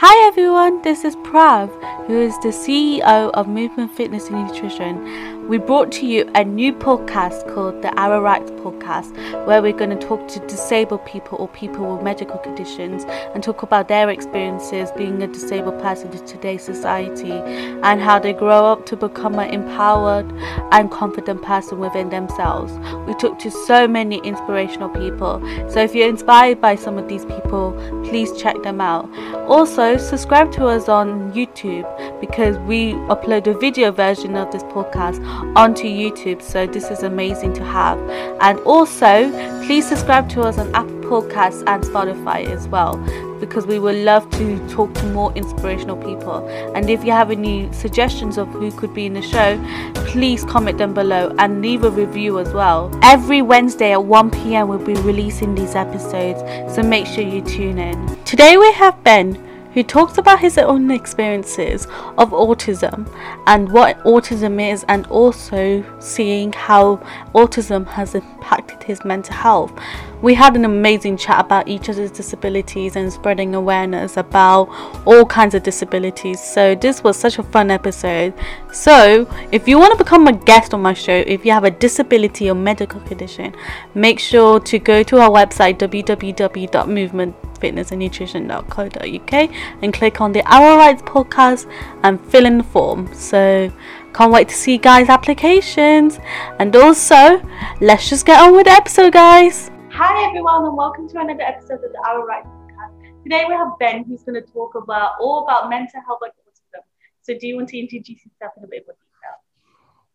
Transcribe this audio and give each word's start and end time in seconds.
Hi 0.00 0.28
everyone, 0.28 0.82
this 0.82 1.06
is 1.06 1.16
Prav, 1.16 1.70
who 2.06 2.20
is 2.20 2.34
the 2.40 2.48
CEO 2.48 3.30
of 3.30 3.48
Movement 3.48 3.90
Fitness 3.90 4.28
and 4.28 4.46
Nutrition. 4.46 5.35
We 5.48 5.58
brought 5.58 5.92
to 5.92 6.06
you 6.06 6.28
a 6.34 6.42
new 6.42 6.72
podcast 6.72 7.54
called 7.54 7.80
the 7.80 7.96
Our 7.96 8.20
Rights 8.20 8.50
Podcast, 8.50 9.14
where 9.46 9.62
we're 9.62 9.72
going 9.72 9.96
to 9.96 10.06
talk 10.06 10.26
to 10.26 10.40
disabled 10.48 11.06
people 11.06 11.38
or 11.38 11.46
people 11.46 11.94
with 11.94 12.02
medical 12.02 12.38
conditions 12.38 13.04
and 13.32 13.44
talk 13.44 13.62
about 13.62 13.86
their 13.86 14.10
experiences 14.10 14.90
being 14.96 15.22
a 15.22 15.28
disabled 15.28 15.80
person 15.80 16.10
in 16.10 16.26
today's 16.26 16.64
society 16.64 17.30
and 17.30 18.00
how 18.00 18.18
they 18.18 18.32
grow 18.32 18.66
up 18.66 18.86
to 18.86 18.96
become 18.96 19.38
an 19.38 19.50
empowered 19.50 20.28
and 20.72 20.90
confident 20.90 21.42
person 21.42 21.78
within 21.78 22.08
themselves. 22.10 22.72
We 23.06 23.14
talk 23.14 23.38
to 23.38 23.50
so 23.52 23.86
many 23.86 24.18
inspirational 24.18 24.88
people, 24.88 25.40
so 25.70 25.78
if 25.80 25.94
you're 25.94 26.08
inspired 26.08 26.60
by 26.60 26.74
some 26.74 26.98
of 26.98 27.06
these 27.06 27.24
people, 27.24 27.72
please 28.04 28.32
check 28.32 28.60
them 28.64 28.80
out. 28.80 29.08
Also, 29.46 29.96
subscribe 29.96 30.50
to 30.52 30.66
us 30.66 30.88
on 30.88 31.32
YouTube 31.32 31.86
because 32.20 32.58
we 32.58 32.94
upload 33.06 33.46
a 33.46 33.56
video 33.56 33.92
version 33.92 34.34
of 34.34 34.50
this 34.50 34.64
podcast 34.64 35.22
onto 35.56 35.84
YouTube. 35.84 36.42
So 36.42 36.66
this 36.66 36.90
is 36.90 37.02
amazing 37.02 37.54
to 37.54 37.64
have. 37.64 37.98
And 38.40 38.58
also, 38.60 39.30
please 39.66 39.86
subscribe 39.88 40.28
to 40.30 40.42
us 40.42 40.58
on 40.58 40.74
Apple 40.74 40.96
Podcasts 41.06 41.62
and 41.68 41.84
Spotify 41.84 42.46
as 42.46 42.66
well 42.68 42.96
because 43.38 43.66
we 43.66 43.78
would 43.78 43.96
love 43.96 44.28
to 44.30 44.68
talk 44.68 44.92
to 44.94 45.06
more 45.12 45.32
inspirational 45.34 45.96
people. 45.96 46.46
And 46.74 46.90
if 46.90 47.04
you 47.04 47.12
have 47.12 47.30
any 47.30 47.72
suggestions 47.72 48.38
of 48.38 48.48
who 48.48 48.72
could 48.72 48.94
be 48.94 49.06
in 49.06 49.14
the 49.14 49.22
show, 49.22 49.62
please 49.94 50.44
comment 50.44 50.78
them 50.78 50.94
below 50.94 51.34
and 51.38 51.62
leave 51.62 51.84
a 51.84 51.90
review 51.90 52.38
as 52.38 52.52
well. 52.52 52.90
Every 53.02 53.42
Wednesday 53.42 53.92
at 53.92 54.04
1 54.04 54.30
p.m., 54.30 54.68
we'll 54.68 54.78
be 54.78 54.94
releasing 54.94 55.54
these 55.54 55.74
episodes, 55.74 56.40
so 56.74 56.82
make 56.82 57.06
sure 57.06 57.22
you 57.22 57.42
tune 57.42 57.78
in. 57.78 58.24
Today 58.24 58.56
we 58.56 58.72
have 58.72 59.02
Ben 59.04 59.45
who 59.76 59.82
talks 59.82 60.16
about 60.16 60.40
his 60.40 60.56
own 60.56 60.90
experiences 60.90 61.84
of 62.16 62.30
autism 62.30 63.06
and 63.46 63.70
what 63.70 63.98
autism 64.04 64.58
is, 64.72 64.86
and 64.88 65.06
also 65.08 65.84
seeing 66.00 66.50
how 66.54 66.96
autism 67.34 67.86
has 67.86 68.14
impacted 68.14 68.82
his 68.82 69.04
mental 69.04 69.34
health. 69.34 69.78
We 70.22 70.34
had 70.34 70.56
an 70.56 70.64
amazing 70.64 71.16
chat 71.16 71.44
about 71.44 71.68
each 71.68 71.88
other's 71.88 72.10
disabilities 72.10 72.96
and 72.96 73.12
spreading 73.12 73.54
awareness 73.54 74.16
about 74.16 74.68
all 75.06 75.24
kinds 75.26 75.54
of 75.54 75.62
disabilities. 75.62 76.40
So, 76.42 76.74
this 76.74 77.04
was 77.04 77.16
such 77.16 77.38
a 77.38 77.42
fun 77.42 77.70
episode. 77.70 78.34
So, 78.72 79.28
if 79.52 79.68
you 79.68 79.78
want 79.78 79.92
to 79.92 79.98
become 80.02 80.26
a 80.26 80.32
guest 80.32 80.74
on 80.74 80.82
my 80.82 80.94
show, 80.94 81.24
if 81.26 81.44
you 81.44 81.52
have 81.52 81.64
a 81.64 81.70
disability 81.70 82.50
or 82.50 82.54
medical 82.54 83.00
condition, 83.00 83.54
make 83.94 84.18
sure 84.18 84.60
to 84.60 84.78
go 84.78 85.02
to 85.02 85.18
our 85.18 85.30
website 85.30 85.78
www.movement 85.78 87.36
fitnessandnutrition.co.uk 87.56 89.50
and 89.82 89.94
click 89.94 90.20
on 90.20 90.32
the 90.32 90.42
Our 90.44 90.76
Rights 90.76 91.02
podcast 91.02 91.70
and 92.02 92.20
fill 92.26 92.46
in 92.46 92.58
the 92.58 92.64
form. 92.64 93.12
So 93.14 93.72
can't 94.14 94.32
wait 94.32 94.48
to 94.48 94.54
see 94.54 94.78
guys' 94.78 95.08
applications. 95.08 96.18
And 96.58 96.74
also, 96.74 97.42
let's 97.80 98.08
just 98.08 98.26
get 98.26 98.40
on 98.40 98.54
with 98.54 98.66
the 98.66 98.72
episode, 98.72 99.12
guys. 99.12 99.70
Hi 99.98 100.28
everyone, 100.28 100.66
and 100.66 100.76
welcome 100.76 101.08
to 101.08 101.20
another 101.20 101.40
episode 101.40 101.82
of 101.82 101.90
the 101.90 101.98
Our 102.06 102.26
Rights 102.26 102.46
podcast. 102.48 103.22
Today 103.22 103.44
we 103.48 103.54
have 103.54 103.78
Ben, 103.80 104.04
who's 104.04 104.22
going 104.24 104.34
to 104.34 104.46
talk 104.52 104.74
about 104.74 105.12
all 105.18 105.42
about 105.44 105.70
mental 105.70 106.02
health 106.06 106.18
and 106.20 106.32
autism. 106.32 106.82
So, 107.22 107.38
do 107.38 107.46
you 107.46 107.56
want 107.56 107.70
to 107.70 107.78
introduce 107.78 108.22
yourself 108.26 108.52
in 108.58 108.64
a 108.64 108.66
bit 108.66 108.84
more 108.86 108.94
detail? 108.94 109.38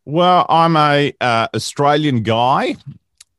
Well, 0.04 0.46
I'm 0.48 0.76
a 0.76 1.12
uh, 1.20 1.48
Australian 1.52 2.22
guy. 2.22 2.76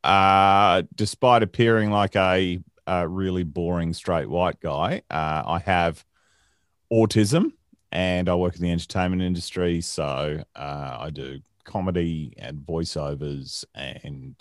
Uh, 0.04 0.84
despite 0.94 1.44
appearing 1.44 1.92
like 1.92 2.18
a 2.18 2.62
a 2.88 3.08
really 3.08 3.44
boring 3.44 3.94
straight 3.94 4.30
white 4.30 4.60
guy. 4.60 5.02
Uh, 5.10 5.44
I 5.46 5.60
have 5.60 6.04
autism 6.92 7.54
and 7.94 8.28
I 8.28 8.36
work 8.36 8.58
in 8.58 8.64
the 8.64 8.72
entertainment 8.72 9.22
industry. 9.22 9.80
So 9.80 10.44
uh, 10.58 10.98
I 11.00 11.10
do 11.10 11.40
comedy 11.64 12.34
and 12.38 12.58
voiceovers 12.58 13.64
and 13.74 14.36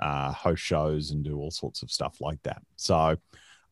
uh, 0.00 0.32
host 0.32 0.62
shows 0.62 1.10
and 1.10 1.22
do 1.22 1.38
all 1.38 1.50
sorts 1.50 1.82
of 1.82 1.90
stuff 1.90 2.20
like 2.20 2.42
that. 2.42 2.62
So 2.76 3.16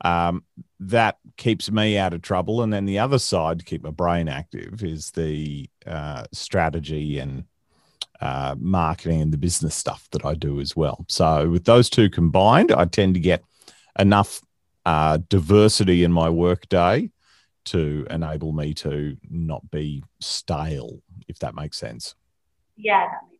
um, 0.02 0.44
that 0.80 1.18
keeps 1.36 1.70
me 1.70 1.98
out 1.98 2.14
of 2.14 2.22
trouble. 2.22 2.62
And 2.62 2.72
then 2.72 2.84
the 2.84 2.98
other 2.98 3.18
side 3.18 3.58
to 3.58 3.64
keep 3.64 3.82
my 3.82 3.90
brain 3.90 4.28
active 4.28 4.82
is 4.82 5.10
the 5.10 5.68
uh, 5.86 6.24
strategy 6.32 7.18
and 7.18 7.44
uh, 8.20 8.54
marketing 8.58 9.22
and 9.22 9.32
the 9.32 9.38
business 9.38 9.74
stuff 9.74 10.08
that 10.12 10.24
I 10.24 10.34
do 10.34 10.60
as 10.60 10.76
well. 10.76 11.04
So 11.08 11.48
with 11.48 11.64
those 11.64 11.88
two 11.88 12.10
combined, 12.10 12.72
I 12.72 12.84
tend 12.84 13.14
to 13.14 13.20
get 13.20 13.42
enough 13.98 14.40
uh, 14.84 15.18
diversity 15.28 16.04
in 16.04 16.12
my 16.12 16.28
workday 16.28 17.10
to 17.66 18.06
enable 18.10 18.52
me 18.52 18.72
to 18.72 19.16
not 19.28 19.70
be 19.70 20.02
stale, 20.20 21.00
if 21.28 21.38
that 21.40 21.54
makes 21.54 21.76
sense. 21.76 22.14
Yeah, 22.76 23.06
that 23.06 23.22
makes. 23.30 23.37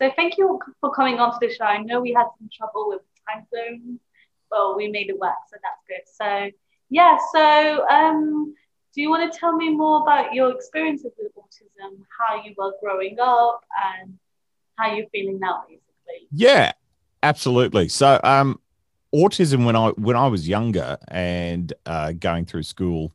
So 0.00 0.10
thank 0.16 0.38
you 0.38 0.58
for 0.80 0.90
coming 0.92 1.18
on 1.18 1.32
to 1.32 1.46
the 1.46 1.54
show. 1.54 1.64
I 1.64 1.78
know 1.78 2.00
we 2.00 2.12
had 2.12 2.26
some 2.38 2.48
trouble 2.50 2.88
with 2.88 3.02
time 3.28 3.46
zones, 3.54 4.00
but 4.50 4.76
we 4.76 4.88
made 4.88 5.10
it 5.10 5.18
work, 5.18 5.34
so 5.50 5.56
that's 5.62 5.82
good. 5.86 6.00
So 6.10 6.50
yeah, 6.88 7.18
so 7.32 7.86
um, 7.88 8.54
do 8.94 9.02
you 9.02 9.10
want 9.10 9.30
to 9.30 9.38
tell 9.38 9.54
me 9.54 9.68
more 9.68 10.00
about 10.00 10.32
your 10.32 10.52
experiences 10.52 11.12
with 11.18 11.32
autism, 11.36 11.98
how 12.18 12.42
you 12.42 12.54
were 12.56 12.72
growing 12.82 13.18
up, 13.20 13.62
and 13.94 14.18
how 14.76 14.94
you're 14.94 15.06
feeling 15.12 15.38
now, 15.38 15.64
basically? 15.68 16.28
Yeah, 16.32 16.72
absolutely. 17.22 17.88
So 17.88 18.18
um, 18.24 18.58
autism 19.14 19.66
when 19.66 19.76
I 19.76 19.90
when 19.90 20.16
I 20.16 20.28
was 20.28 20.48
younger 20.48 20.96
and 21.08 21.74
uh, 21.84 22.12
going 22.12 22.46
through 22.46 22.62
school, 22.62 23.12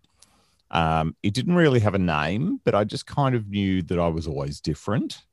um, 0.70 1.16
it 1.24 1.34
didn't 1.34 1.56
really 1.56 1.80
have 1.80 1.96
a 1.96 2.00
name, 2.00 2.62
but 2.64 2.76
I 2.76 2.84
just 2.84 3.08
kind 3.08 3.34
of 3.34 3.50
knew 3.50 3.82
that 3.82 3.98
I 3.98 4.08
was 4.08 4.28
always 4.28 4.62
different. 4.62 5.24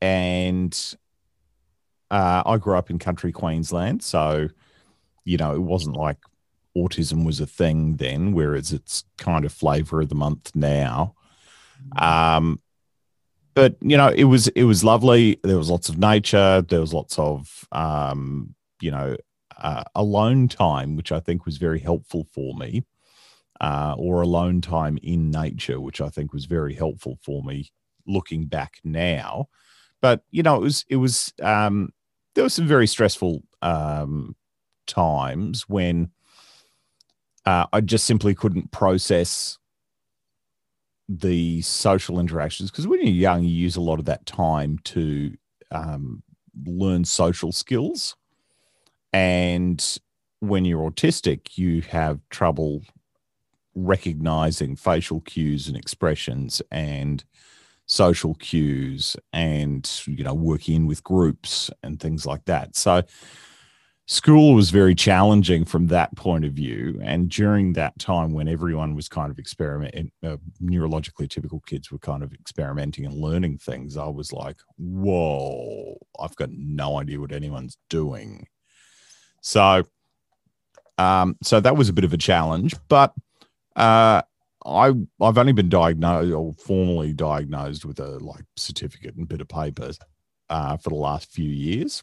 And 0.00 0.96
uh, 2.10 2.42
I 2.44 2.56
grew 2.58 2.76
up 2.76 2.90
in 2.90 2.98
country 2.98 3.32
Queensland, 3.32 4.02
so 4.02 4.48
you 5.24 5.36
know 5.36 5.54
it 5.54 5.62
wasn't 5.62 5.96
like 5.96 6.18
autism 6.76 7.24
was 7.24 7.40
a 7.40 7.46
thing 7.46 7.96
then, 7.96 8.32
whereas 8.32 8.72
it's 8.72 9.04
kind 9.16 9.44
of 9.44 9.52
flavor 9.52 10.02
of 10.02 10.08
the 10.08 10.14
month 10.14 10.54
now. 10.54 11.14
Um, 11.98 12.60
but 13.54 13.76
you 13.80 13.96
know, 13.96 14.08
it 14.08 14.24
was 14.24 14.48
it 14.48 14.64
was 14.64 14.84
lovely. 14.84 15.40
There 15.42 15.56
was 15.56 15.70
lots 15.70 15.88
of 15.88 15.98
nature. 15.98 16.62
There 16.62 16.80
was 16.80 16.92
lots 16.92 17.18
of 17.18 17.66
um, 17.72 18.54
you 18.80 18.90
know 18.90 19.16
uh, 19.56 19.84
alone 19.94 20.48
time, 20.48 20.96
which 20.96 21.10
I 21.10 21.20
think 21.20 21.46
was 21.46 21.56
very 21.56 21.80
helpful 21.80 22.26
for 22.32 22.54
me, 22.54 22.84
uh, 23.60 23.94
or 23.96 24.20
alone 24.20 24.60
time 24.60 24.98
in 25.02 25.30
nature, 25.30 25.80
which 25.80 26.00
I 26.00 26.10
think 26.10 26.32
was 26.32 26.44
very 26.44 26.74
helpful 26.74 27.18
for 27.22 27.42
me 27.42 27.70
looking 28.06 28.44
back 28.44 28.78
now. 28.84 29.48
But 30.06 30.22
you 30.30 30.44
know, 30.44 30.54
it 30.54 30.60
was 30.60 30.84
it 30.88 30.96
was 30.98 31.34
um, 31.42 31.92
there 32.36 32.44
were 32.44 32.48
some 32.48 32.68
very 32.68 32.86
stressful 32.86 33.42
um, 33.60 34.36
times 34.86 35.68
when 35.68 36.12
uh, 37.44 37.66
I 37.72 37.80
just 37.80 38.04
simply 38.04 38.32
couldn't 38.32 38.70
process 38.70 39.58
the 41.08 41.60
social 41.62 42.20
interactions 42.20 42.70
because 42.70 42.86
when 42.86 43.00
you're 43.00 43.10
young, 43.10 43.42
you 43.42 43.50
use 43.50 43.74
a 43.74 43.80
lot 43.80 43.98
of 43.98 44.04
that 44.04 44.26
time 44.26 44.78
to 44.84 45.36
um, 45.72 46.22
learn 46.64 47.04
social 47.04 47.50
skills. 47.50 48.14
And 49.12 49.84
when 50.38 50.64
you're 50.64 50.88
autistic, 50.88 51.58
you 51.58 51.80
have 51.80 52.20
trouble 52.30 52.82
recognizing 53.74 54.76
facial 54.76 55.20
cues 55.22 55.66
and 55.66 55.76
expressions 55.76 56.62
and 56.70 57.24
social 57.86 58.34
cues 58.34 59.16
and 59.32 60.02
you 60.06 60.24
know 60.24 60.34
working 60.34 60.86
with 60.86 61.04
groups 61.04 61.70
and 61.82 62.00
things 62.00 62.26
like 62.26 62.44
that. 62.46 62.76
So 62.76 63.02
school 64.06 64.54
was 64.54 64.70
very 64.70 64.94
challenging 64.94 65.64
from 65.64 65.88
that 65.88 66.14
point 66.16 66.44
of 66.44 66.52
view. 66.52 67.00
And 67.02 67.28
during 67.28 67.72
that 67.72 67.98
time 67.98 68.32
when 68.32 68.46
everyone 68.46 68.94
was 68.94 69.08
kind 69.08 69.30
of 69.30 69.38
experimenting 69.38 70.12
uh, 70.24 70.36
neurologically 70.62 71.28
typical 71.28 71.60
kids 71.66 71.90
were 71.90 71.98
kind 71.98 72.22
of 72.22 72.32
experimenting 72.32 73.04
and 73.04 73.14
learning 73.14 73.58
things 73.58 73.96
i 73.96 74.06
was 74.06 74.32
like 74.32 74.58
whoa 74.76 75.96
i've 76.20 76.36
got 76.36 76.50
no 76.52 76.98
idea 76.98 77.18
what 77.18 77.32
anyone's 77.32 77.78
doing. 77.88 78.46
So, 79.42 79.84
um, 80.98 81.36
so 81.42 81.60
that 81.60 81.76
was 81.76 81.88
a 81.88 81.92
bit 81.92 82.04
of 82.04 82.12
a 82.12 82.18
challenge, 82.18 82.74
but 82.88 83.14
uh, 83.76 84.22
I 84.66 84.92
I've 85.20 85.38
only 85.38 85.52
been 85.52 85.68
diagnosed 85.68 86.32
or 86.32 86.54
formally 86.54 87.12
diagnosed 87.12 87.84
with 87.84 88.00
a 88.00 88.18
like 88.18 88.44
certificate 88.56 89.14
and 89.16 89.28
bit 89.28 89.40
of 89.40 89.48
paper 89.48 89.92
uh, 90.50 90.76
for 90.76 90.90
the 90.90 90.96
last 90.96 91.30
few 91.30 91.48
years, 91.48 92.02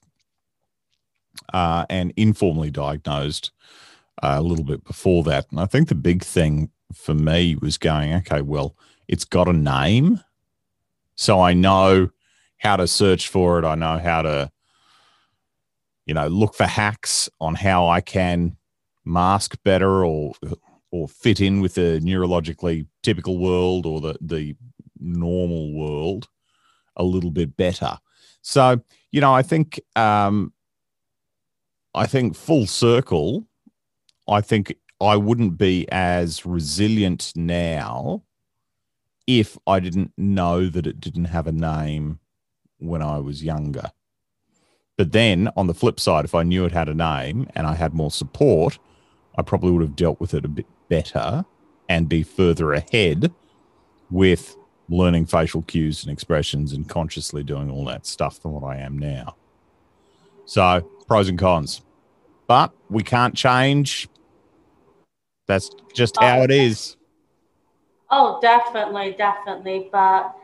uh, 1.53 1.85
and 1.89 2.13
informally 2.15 2.71
diagnosed 2.71 3.51
uh, 4.21 4.35
a 4.37 4.41
little 4.41 4.65
bit 4.65 4.83
before 4.83 5.23
that. 5.23 5.47
And 5.51 5.59
I 5.59 5.65
think 5.65 5.89
the 5.89 5.95
big 5.95 6.23
thing 6.23 6.71
for 6.93 7.13
me 7.13 7.55
was 7.55 7.77
going, 7.77 8.13
okay, 8.13 8.41
well, 8.41 8.75
it's 9.07 9.25
got 9.25 9.47
a 9.47 9.53
name, 9.53 10.21
so 11.15 11.41
I 11.41 11.53
know 11.53 12.09
how 12.57 12.77
to 12.77 12.87
search 12.87 13.27
for 13.27 13.59
it. 13.59 13.65
I 13.65 13.75
know 13.75 13.97
how 13.97 14.21
to 14.21 14.51
you 16.05 16.13
know, 16.13 16.27
look 16.27 16.53
for 16.53 16.65
hacks 16.65 17.29
on 17.39 17.55
how 17.55 17.87
I 17.87 18.01
can 18.01 18.57
mask 19.05 19.57
better 19.63 20.05
or 20.05 20.33
or 20.93 21.07
fit 21.07 21.41
in 21.41 21.59
with 21.59 21.73
the 21.73 21.99
neurologically 22.03 22.85
typical 23.01 23.39
world 23.39 23.87
or 23.87 23.99
the 23.99 24.15
the 24.21 24.55
normal 24.99 25.73
world 25.73 26.29
a 26.95 27.03
little 27.03 27.31
bit 27.31 27.57
better. 27.57 27.97
So, 28.43 28.79
you 29.11 29.19
know, 29.19 29.33
I 29.33 29.41
think 29.41 29.81
um 29.95 30.53
I 31.95 32.05
think 32.05 32.35
full 32.35 32.67
circle, 32.67 33.47
I 34.29 34.41
think 34.41 34.75
I 35.01 35.17
wouldn't 35.17 35.57
be 35.57 35.87
as 35.91 36.45
resilient 36.45 37.33
now 37.35 38.23
if 39.25 39.57
I 39.65 39.79
didn't 39.79 40.11
know 40.15 40.67
that 40.69 40.85
it 40.85 40.99
didn't 40.99 41.25
have 41.25 41.47
a 41.47 41.51
name 41.51 42.19
when 42.77 43.01
I 43.01 43.17
was 43.17 43.43
younger. 43.43 43.91
But 44.95 45.11
then 45.11 45.49
on 45.57 45.65
the 45.65 45.73
flip 45.73 45.99
side, 45.99 46.23
if 46.23 46.35
I 46.35 46.43
knew 46.43 46.65
it 46.65 46.71
had 46.71 46.87
a 46.87 46.93
name 46.93 47.47
and 47.55 47.65
I 47.65 47.73
had 47.73 47.95
more 47.95 48.11
support, 48.11 48.77
I 49.35 49.41
probably 49.41 49.71
would 49.71 49.81
have 49.81 49.95
dealt 49.95 50.19
with 50.19 50.35
it 50.35 50.45
a 50.45 50.49
bit 50.49 50.67
better 50.93 51.43
and 51.89 52.07
be 52.07 52.21
further 52.21 52.73
ahead 52.73 53.33
with 54.11 54.55
learning 54.89 55.25
facial 55.25 55.63
cues 55.63 56.03
and 56.03 56.13
expressions 56.13 56.71
and 56.71 56.87
consciously 56.87 57.41
doing 57.41 57.71
all 57.71 57.83
that 57.85 58.05
stuff 58.05 58.39
than 58.41 58.51
what 58.51 58.63
I 58.63 58.77
am 58.77 58.99
now. 58.99 59.35
So, 60.45 60.81
pros 61.07 61.29
and 61.29 61.39
cons. 61.39 61.81
But 62.45 62.71
we 62.89 63.01
can't 63.01 63.33
change. 63.33 64.07
That's 65.47 65.71
just 65.95 66.15
how 66.21 66.43
it 66.43 66.51
is. 66.51 66.95
Oh, 68.11 68.39
definitely, 68.39 69.15
definitely. 69.17 69.89
But 69.91 70.35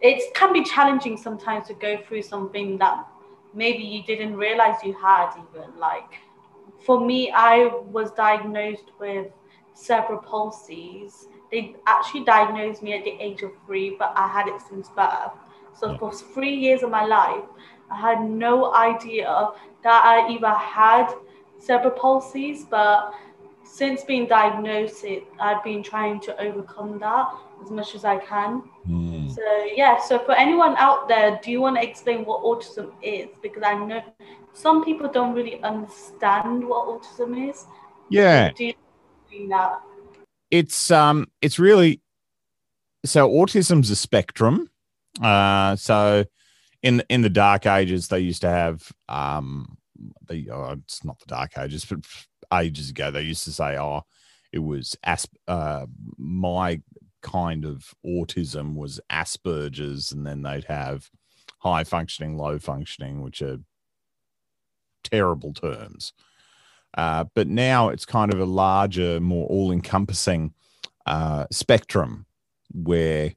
it 0.00 0.34
can 0.34 0.52
be 0.52 0.64
challenging 0.64 1.16
sometimes 1.16 1.68
to 1.68 1.74
go 1.74 1.98
through 2.08 2.22
something 2.22 2.78
that 2.78 3.06
maybe 3.54 3.84
you 3.84 4.02
didn't 4.02 4.34
realize 4.34 4.76
you 4.82 4.94
had, 4.94 5.30
even. 5.36 5.78
Like, 5.78 6.18
for 6.84 6.98
me, 6.98 7.30
I 7.30 7.66
was 7.92 8.10
diagnosed 8.12 8.90
with 8.98 9.28
cerebral 9.74 10.20
palsies. 10.20 11.26
They 11.50 11.76
actually 11.86 12.24
diagnosed 12.24 12.82
me 12.82 12.94
at 12.94 13.04
the 13.04 13.16
age 13.20 13.42
of 13.42 13.52
three, 13.66 13.96
but 13.98 14.12
I 14.16 14.26
had 14.26 14.48
it 14.48 14.60
since 14.68 14.88
birth. 14.88 15.32
So 15.76 15.96
for 15.98 16.12
three 16.12 16.54
years 16.54 16.82
of 16.82 16.90
my 16.90 17.04
life, 17.04 17.44
I 17.90 17.96
had 18.00 18.22
no 18.28 18.72
idea 18.74 19.50
that 19.82 20.04
I 20.04 20.28
either 20.30 20.50
had 20.50 21.12
cerebral 21.58 21.92
palsies, 21.92 22.68
but 22.68 23.12
since 23.64 24.04
being 24.04 24.26
diagnosed, 24.26 25.04
it, 25.04 25.24
I've 25.40 25.62
been 25.64 25.82
trying 25.82 26.20
to 26.20 26.40
overcome 26.40 26.98
that 27.00 27.34
as 27.62 27.70
much 27.70 27.94
as 27.94 28.04
I 28.04 28.18
can. 28.18 28.62
Mm. 28.88 29.34
So 29.34 29.42
yeah, 29.74 30.00
so 30.00 30.18
for 30.18 30.32
anyone 30.32 30.76
out 30.76 31.08
there, 31.08 31.40
do 31.42 31.50
you 31.50 31.60
want 31.60 31.76
to 31.76 31.82
explain 31.82 32.24
what 32.24 32.42
autism 32.42 32.92
is? 33.02 33.28
Because 33.42 33.62
I 33.64 33.74
know 33.74 34.02
some 34.52 34.84
people 34.84 35.08
don't 35.08 35.34
really 35.34 35.62
understand 35.62 36.66
what 36.66 36.86
autism 36.86 37.50
is. 37.50 37.66
Yeah. 38.10 38.52
Do 38.52 38.66
you 38.66 38.74
that? 39.48 39.80
It's 40.50 40.90
um 40.90 41.28
it's 41.42 41.58
really 41.58 42.00
so 43.04 43.28
autism's 43.28 43.90
a 43.90 43.96
spectrum. 43.96 44.70
Uh 45.22 45.76
so 45.76 46.24
in 46.82 47.02
in 47.08 47.22
the 47.22 47.30
dark 47.30 47.66
ages 47.66 48.08
they 48.08 48.20
used 48.20 48.42
to 48.42 48.50
have 48.50 48.90
um 49.08 49.76
the 50.28 50.50
oh, 50.50 50.76
it's 50.84 51.04
not 51.04 51.18
the 51.20 51.26
dark 51.26 51.56
ages, 51.58 51.84
but 51.84 52.00
ages 52.52 52.90
ago 52.90 53.10
they 53.10 53.22
used 53.22 53.44
to 53.44 53.52
say, 53.52 53.78
oh, 53.78 54.02
it 54.52 54.60
was 54.60 54.96
asp- 55.04 55.36
uh, 55.48 55.86
my 56.16 56.80
kind 57.22 57.64
of 57.64 57.94
autism 58.06 58.74
was 58.74 59.00
Asperger's, 59.10 60.12
and 60.12 60.26
then 60.26 60.42
they'd 60.42 60.64
have 60.64 61.10
high 61.58 61.84
functioning, 61.84 62.36
low 62.36 62.58
functioning, 62.58 63.22
which 63.22 63.42
are 63.42 63.58
terrible 65.02 65.52
terms. 65.52 66.12
Uh, 66.96 67.24
but 67.34 67.48
now 67.48 67.88
it's 67.88 68.04
kind 68.04 68.32
of 68.32 68.40
a 68.40 68.44
larger, 68.44 69.20
more 69.20 69.46
all 69.48 69.72
encompassing 69.72 70.52
uh, 71.06 71.46
spectrum 71.50 72.26
where 72.72 73.34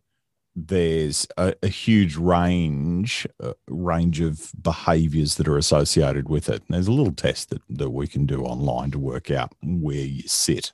there's 0.56 1.28
a, 1.38 1.54
a 1.62 1.68
huge 1.68 2.16
range 2.16 3.28
uh, 3.44 3.54
range 3.68 4.22
of 4.22 4.52
behaviors 4.62 5.36
that 5.36 5.48
are 5.48 5.58
associated 5.58 6.30
with 6.30 6.50
it. 6.50 6.64
And 6.68 6.76
there's 6.76 6.88
a 6.88 6.92
little 6.92 7.14
test 7.14 7.50
that, 7.52 7.62
that 7.70 7.92
we 7.92 8.08
can 8.08 8.26
do 8.26 8.44
online 8.44 8.92
to 8.92 9.00
work 9.00 9.30
out 9.30 9.54
where 9.62 9.96
you 9.98 10.24
sit. 10.26 10.72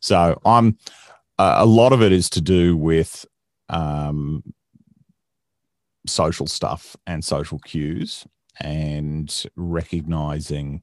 So 0.00 0.40
I'm 0.44 0.78
a 1.38 1.66
lot 1.66 1.92
of 1.92 2.02
it 2.02 2.12
is 2.12 2.30
to 2.30 2.40
do 2.40 2.76
with 2.76 3.26
um, 3.68 4.42
social 6.06 6.46
stuff 6.46 6.96
and 7.06 7.24
social 7.24 7.58
cues 7.58 8.26
and 8.60 9.44
recognizing 9.56 10.82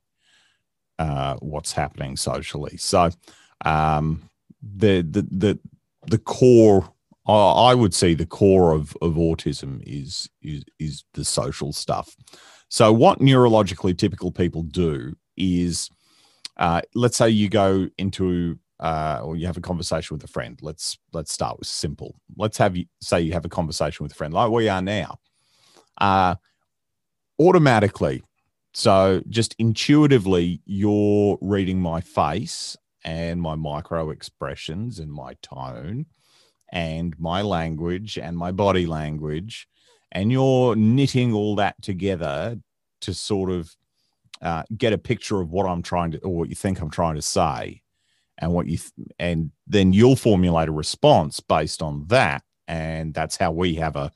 uh, 1.00 1.36
what's 1.38 1.72
happening 1.72 2.16
socially. 2.18 2.78
So 2.78 3.10
um, 3.66 4.30
the 4.62 5.01
the 5.01 5.28
the 5.31 5.60
the 6.07 6.18
core 6.18 6.94
I 7.25 7.74
would 7.74 7.94
say 7.94 8.13
the 8.13 8.25
core 8.25 8.74
of, 8.74 8.98
of 9.01 9.13
autism 9.13 9.81
is, 9.86 10.30
is 10.42 10.63
is 10.78 11.06
the 11.13 11.24
social 11.24 11.72
stuff. 11.72 12.16
So 12.68 12.92
what 12.92 13.19
neurologically 13.19 13.98
typical 13.98 14.31
people 14.31 14.63
do 14.63 15.16
is, 15.38 15.90
uh, 16.57 16.81
let's 16.96 17.16
say 17.16 17.30
you 17.30 17.48
go 17.48 17.88
into 17.98 18.60
uh, 18.80 19.22
or 19.24 19.38
you 19.38 19.46
have 19.46 19.56
a 19.56 19.62
conversation 19.62 20.16
with 20.16 20.24
a 20.25 20.28
friend. 20.28 20.60
Let's 20.62 20.98
let's 21.13 21.31
start 21.31 21.60
with 21.60 21.68
simple. 21.68 22.19
Let's 22.36 22.57
have 22.57 22.75
you 22.75 22.86
say 23.01 23.22
you 23.22 23.31
have 23.34 23.46
a 23.46 23.50
conversation 23.50 24.04
with 24.04 24.12
a 24.12 24.16
friend 24.16 24.34
like 24.34 24.51
we 24.51 24.68
are 24.68 24.81
now. 24.81 25.19
Uh, 25.98 26.36
automatically, 27.39 28.22
so 28.74 29.22
just 29.30 29.56
intuitively, 29.60 30.62
you're 30.66 31.38
reading 31.42 31.80
my 31.80 32.02
face 32.02 32.75
and 33.04 33.42
my 33.42 33.56
micro 33.56 34.10
expressions 34.10 35.00
and 35.00 35.12
my 35.12 35.36
tone 35.42 36.06
and 36.72 37.18
my 37.20 37.42
language 37.42 38.18
and 38.18 38.38
my 38.38 38.52
body 38.52 38.86
language, 38.86 39.68
and 40.12 40.31
you're 40.31 40.75
knitting 40.75 41.34
all 41.34 41.56
that 41.56 41.80
together 41.81 42.58
to 43.02 43.14
sort 43.14 43.52
of 43.52 43.75
uh, 44.42 44.64
get 44.75 44.94
a 44.94 44.98
picture 44.98 45.40
of 45.40 45.52
what 45.52 45.66
I'm 45.66 45.81
trying 45.81 46.12
to, 46.12 46.18
or 46.20 46.36
what 46.36 46.50
you 46.50 46.56
think 46.56 46.81
I'm 46.81 46.90
trying 46.90 47.16
to 47.16 47.22
say 47.22 47.81
and 48.40 48.52
what 48.52 48.68
you 48.68 48.78
th- 48.78 48.92
and 49.20 49.52
then 49.68 49.94
you'll 49.94 50.16
formulate 50.16 50.68
a 50.68 50.72
response 50.74 51.40
based 51.40 51.81
on 51.81 52.06
that 52.08 52.44
and 52.68 53.14
that's 53.14 53.38
how 53.38 53.52
we 53.52 53.75
have 53.75 53.96
a 53.96 54.12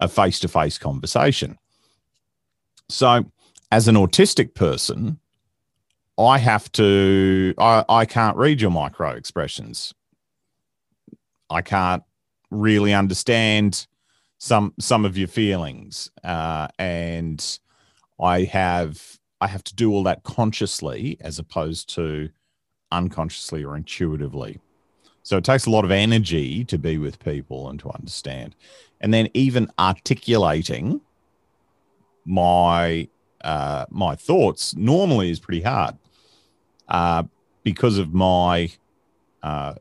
a 0.00 0.08
face-to-face 0.08 0.76
conversation. 0.78 1.56
So 2.88 3.24
as 3.74 3.88
an 3.88 3.96
autistic 3.96 4.54
person 4.54 5.18
i 6.18 6.38
have 6.38 6.70
to 6.72 7.54
i, 7.58 7.84
I 7.88 8.04
can't 8.04 8.36
read 8.36 8.60
your 8.60 8.70
micro 8.70 9.10
expressions 9.10 9.92
i 11.50 11.60
can't 11.60 12.02
really 12.50 12.94
understand 12.94 13.86
some 14.38 14.74
some 14.78 15.04
of 15.04 15.18
your 15.18 15.28
feelings 15.28 16.10
uh, 16.22 16.68
and 16.78 17.58
i 18.20 18.42
have 18.44 19.18
i 19.40 19.46
have 19.46 19.64
to 19.64 19.74
do 19.74 19.90
all 19.92 20.04
that 20.04 20.22
consciously 20.22 21.16
as 21.20 21.38
opposed 21.38 21.88
to 21.96 22.30
unconsciously 22.94 23.64
or 23.64 23.76
intuitively. 23.76 24.60
So 25.22 25.38
it 25.38 25.44
takes 25.44 25.66
a 25.66 25.70
lot 25.70 25.84
of 25.84 25.90
energy 25.90 26.64
to 26.66 26.78
be 26.78 26.98
with 26.98 27.18
people 27.18 27.68
and 27.68 27.78
to 27.80 27.90
understand. 27.90 28.54
And 29.00 29.12
then 29.12 29.28
even 29.34 29.70
articulating 29.78 31.00
my 32.24 33.08
uh, 33.44 33.84
my 33.90 34.16
thoughts 34.16 34.74
normally 34.74 35.30
is 35.30 35.38
pretty 35.38 35.60
hard 35.60 35.96
uh, 36.88 37.22
because 37.62 37.98
of 37.98 38.14
my 38.14 38.70
uh, 39.42 39.74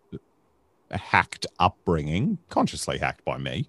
hacked 0.91 1.47
upbringing, 1.59 2.37
consciously 2.49 2.97
hacked 2.97 3.23
by 3.25 3.37
me. 3.37 3.65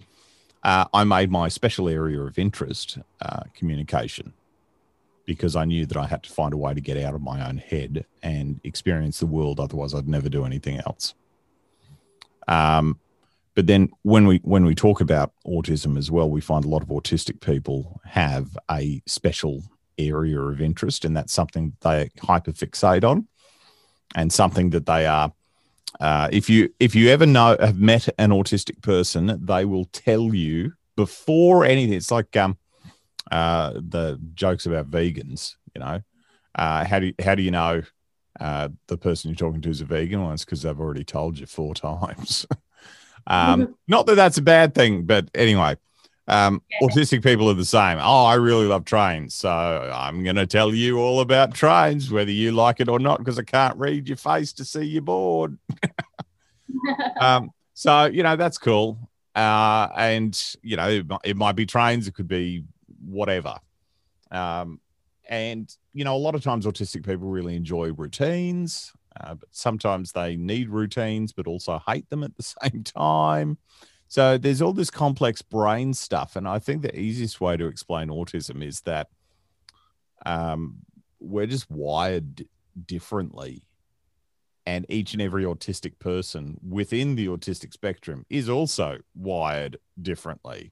Uh, 0.65 0.87
I 0.93 1.05
made 1.05 1.31
my 1.31 1.49
special 1.49 1.89
area 1.89 2.21
of 2.21 2.39
interest 2.39 2.99
uh, 3.23 3.45
communication 3.55 4.33
because 5.27 5.57
I 5.57 5.65
knew 5.65 5.87
that 5.87 5.97
I 5.97 6.07
had 6.07 6.23
to 6.25 6.31
find 6.31 6.53
a 6.53 6.57
way 6.57 6.75
to 6.75 6.81
get 6.81 6.99
out 6.99 7.15
of 7.15 7.23
my 7.23 7.47
own 7.47 7.59
head 7.59 8.05
and 8.23 8.61
experience 8.65 9.21
the 9.21 9.27
world. 9.27 9.61
Otherwise, 9.61 9.95
I'd 9.95 10.09
never 10.09 10.29
do 10.29 10.45
anything 10.45 10.81
else. 10.81 11.15
Um, 12.49 12.99
but 13.55 13.69
then 13.69 13.91
when 14.03 14.27
we 14.27 14.39
when 14.39 14.65
we 14.65 14.75
talk 14.75 15.01
about 15.01 15.33
autism 15.47 15.97
as 15.97 16.11
well, 16.11 16.29
we 16.29 16.41
find 16.41 16.65
a 16.65 16.69
lot 16.69 16.83
of 16.83 16.89
autistic 16.89 17.41
people 17.41 18.01
have 18.05 18.59
a 18.71 19.01
special 19.07 19.63
area 19.99 20.41
of 20.41 20.61
interest, 20.61 21.05
and 21.05 21.17
that's 21.17 21.33
something 21.33 21.75
they 21.81 22.11
hyperfixate 22.19 23.05
on, 23.05 23.29
and 24.15 24.33
something 24.33 24.71
that 24.71 24.87
they 24.87 25.07
are. 25.07 25.33
Uh, 26.01 26.29
if 26.33 26.51
you 26.51 26.73
if 26.81 26.95
you 26.95 27.09
ever 27.11 27.27
know 27.27 27.57
have 27.61 27.79
met 27.79 28.09
an 28.19 28.31
autistic 28.31 28.83
person, 28.83 29.39
they 29.45 29.65
will 29.65 29.85
tell 29.87 30.35
you 30.35 30.73
before 30.97 31.65
anything. 31.65 31.95
It's 31.95 32.11
like 32.11 32.37
um, 32.37 32.59
uh, 33.31 33.75
the 33.75 34.21
jokes 34.35 34.67
about 34.67 34.91
vegans. 34.91 35.55
You 35.75 35.81
know, 35.81 36.01
uh, 36.55 36.85
how 36.85 36.99
do 36.99 37.07
you, 37.07 37.15
how 37.23 37.35
do 37.35 37.43
you 37.43 37.51
know 37.51 37.83
uh, 38.41 38.69
the 38.89 38.97
person 38.97 39.31
you're 39.31 39.37
talking 39.37 39.61
to 39.63 39.71
is 39.71 39.81
a 39.81 39.85
vegan? 39.85 40.23
Well, 40.23 40.33
it's 40.33 40.45
because 40.45 40.63
they've 40.63 40.81
already 40.81 41.05
told 41.05 41.39
you 41.39 41.47
four 41.47 41.75
times. 41.75 42.47
um, 43.27 43.75
not 43.89 44.07
that 44.07 44.17
that's 44.17 44.39
a 44.39 44.43
bad 44.43 44.75
thing, 44.75 45.05
but 45.05 45.31
anyway, 45.35 45.77
Um, 46.27 46.63
Yeah. 46.71 46.87
Autistic 46.89 47.23
people 47.23 47.51
are 47.51 47.55
the 47.55 47.65
same. 47.65 47.99
Oh, 48.01 48.25
I 48.25 48.35
really 48.35 48.67
love 48.67 48.85
trains. 48.85 49.35
So 49.35 49.49
I'm 49.49 50.25
going 50.25 50.37
to 50.37 50.47
tell 50.47 50.75
you 50.75 50.99
all 50.99 51.21
about 51.21 51.55
trains, 51.55 52.11
whether 52.11 52.31
you 52.31 52.53
like 52.53 52.81
it 52.81 52.89
or 52.89 52.99
not, 52.99 53.19
because 53.19 53.39
I 53.39 53.43
can't 53.43 53.77
read 53.77 54.09
your 54.09 54.17
face 54.17 54.53
to 54.55 54.65
see 54.65 54.85
you're 54.85 55.03
bored. 55.03 55.59
um, 57.21 57.51
so, 57.75 58.07
you 58.07 58.23
know, 58.23 58.37
that's 58.37 58.59
cool. 58.59 59.11
Uh, 59.35 59.89
and, 59.97 60.41
you 60.63 60.77
know, 60.77 60.89
it, 60.89 61.07
it 61.25 61.37
might 61.37 61.57
be 61.57 61.67
trains, 61.67 62.07
it 62.07 62.15
could 62.15 62.29
be 62.29 62.65
whatever. 63.05 63.57
Um, 64.31 64.81
and, 65.29 65.75
you 65.93 66.05
know, 66.05 66.15
a 66.15 66.19
lot 66.19 66.35
of 66.35 66.43
times 66.43 66.67
autistic 66.67 67.05
people 67.05 67.29
really 67.29 67.57
enjoy 67.57 67.93
routines, 67.93 68.93
uh, 69.21 69.35
but 69.35 69.49
sometimes 69.51 70.13
they 70.13 70.37
need 70.37 70.69
routines, 70.69 71.33
but 71.33 71.47
also 71.47 71.81
hate 71.87 72.09
them 72.11 72.23
at 72.23 72.37
the 72.37 72.43
same 72.63 72.83
time. 72.85 73.59
So 74.15 74.39
there's 74.39 74.63
all 74.63 74.73
this 74.73 74.93
complex 74.93 75.43
brain 75.43 75.93
stuff. 75.93 76.37
And 76.37 76.47
I 76.47 76.61
think 76.61 76.83
the 76.83 76.97
easiest 76.97 77.41
way 77.41 77.57
to 77.57 77.67
explain 77.67 78.11
autism 78.11 78.63
is 78.65 78.83
that 78.83 79.09
um, 80.25 80.77
we're 81.19 81.49
just 81.49 81.69
wired 81.69 82.47
differently. 82.87 83.67
And 84.65 84.87
each 84.89 85.15
and 85.15 85.21
every 85.21 85.43
autistic 85.43 85.99
person 85.99 86.61
within 86.63 87.17
the 87.17 87.27
autistic 87.27 87.73
spectrum 87.73 88.25
is 88.31 88.49
also 88.49 88.99
wired 89.17 89.79
differently. 90.01 90.71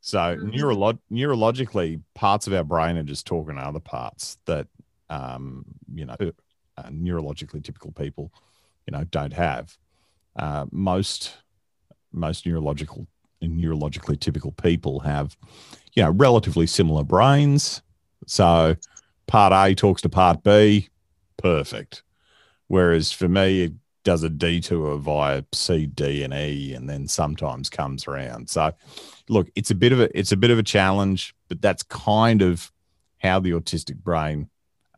So 0.00 0.34
Mhm. 0.34 0.54
neurolo- 0.54 1.00
neurologically, 1.10 2.00
parts 2.14 2.46
of 2.46 2.54
our 2.54 2.64
brain 2.64 2.96
are 2.96 3.02
just 3.02 3.26
talking 3.26 3.56
to 3.56 3.60
other 3.60 3.78
parts 3.78 4.38
that, 4.46 4.68
um, 5.10 5.66
you 5.94 6.06
know, 6.06 6.16
uh, 6.78 6.88
neurologically 6.88 7.62
typical 7.62 7.92
people, 7.92 8.32
you 8.86 8.92
know, 8.92 9.04
don't 9.04 9.34
have. 9.34 9.76
Uh, 10.34 10.64
most 10.72 11.36
most 12.12 12.46
neurological 12.46 13.06
and 13.40 13.60
neurologically 13.60 14.18
typical 14.18 14.52
people 14.52 15.00
have, 15.00 15.36
you 15.94 16.02
know, 16.02 16.10
relatively 16.10 16.66
similar 16.66 17.02
brains. 17.02 17.82
So 18.26 18.76
part 19.26 19.52
A 19.52 19.74
talks 19.74 20.02
to 20.02 20.08
part 20.08 20.42
B, 20.42 20.88
perfect. 21.36 22.02
Whereas 22.68 23.12
for 23.12 23.28
me, 23.28 23.62
it 23.62 23.72
does 24.04 24.22
a 24.22 24.28
detour 24.28 24.98
via 24.98 25.44
C, 25.52 25.86
D, 25.86 26.22
and 26.22 26.34
E, 26.34 26.74
and 26.74 26.88
then 26.88 27.06
sometimes 27.06 27.68
comes 27.68 28.06
around. 28.06 28.48
So 28.48 28.72
look, 29.28 29.48
it's 29.54 29.70
a 29.70 29.74
bit 29.74 29.92
of 29.92 30.00
a 30.00 30.18
it's 30.18 30.32
a 30.32 30.36
bit 30.36 30.50
of 30.50 30.58
a 30.58 30.62
challenge, 30.62 31.34
but 31.48 31.60
that's 31.60 31.82
kind 31.82 32.42
of 32.42 32.72
how 33.18 33.38
the 33.38 33.52
autistic 33.52 33.96
brain 33.96 34.48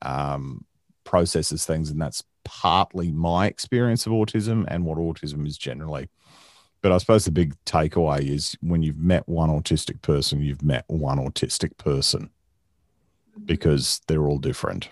um, 0.03 0.65
processes 1.05 1.67
things, 1.67 1.91
and 1.91 2.01
that's 2.01 2.23
partly 2.45 3.11
my 3.11 3.47
experience 3.47 4.07
of 4.07 4.13
autism 4.13 4.65
and 4.69 4.85
what 4.85 4.99
autism 4.99 5.47
is 5.47 5.59
generally. 5.59 6.09
But 6.85 6.93
I 6.93 6.99
suppose 6.99 7.25
the 7.25 7.31
big 7.31 7.55
takeaway 7.65 8.29
is 8.29 8.59
when 8.61 8.83
you've 8.83 8.99
met 8.99 9.27
one 9.27 9.49
autistic 9.49 10.03
person, 10.03 10.43
you've 10.43 10.63
met 10.63 10.85
one 10.87 11.17
autistic 11.17 11.79
person 11.79 12.29
because 13.47 14.03
they're 14.07 14.27
all 14.27 14.37
different. 14.37 14.91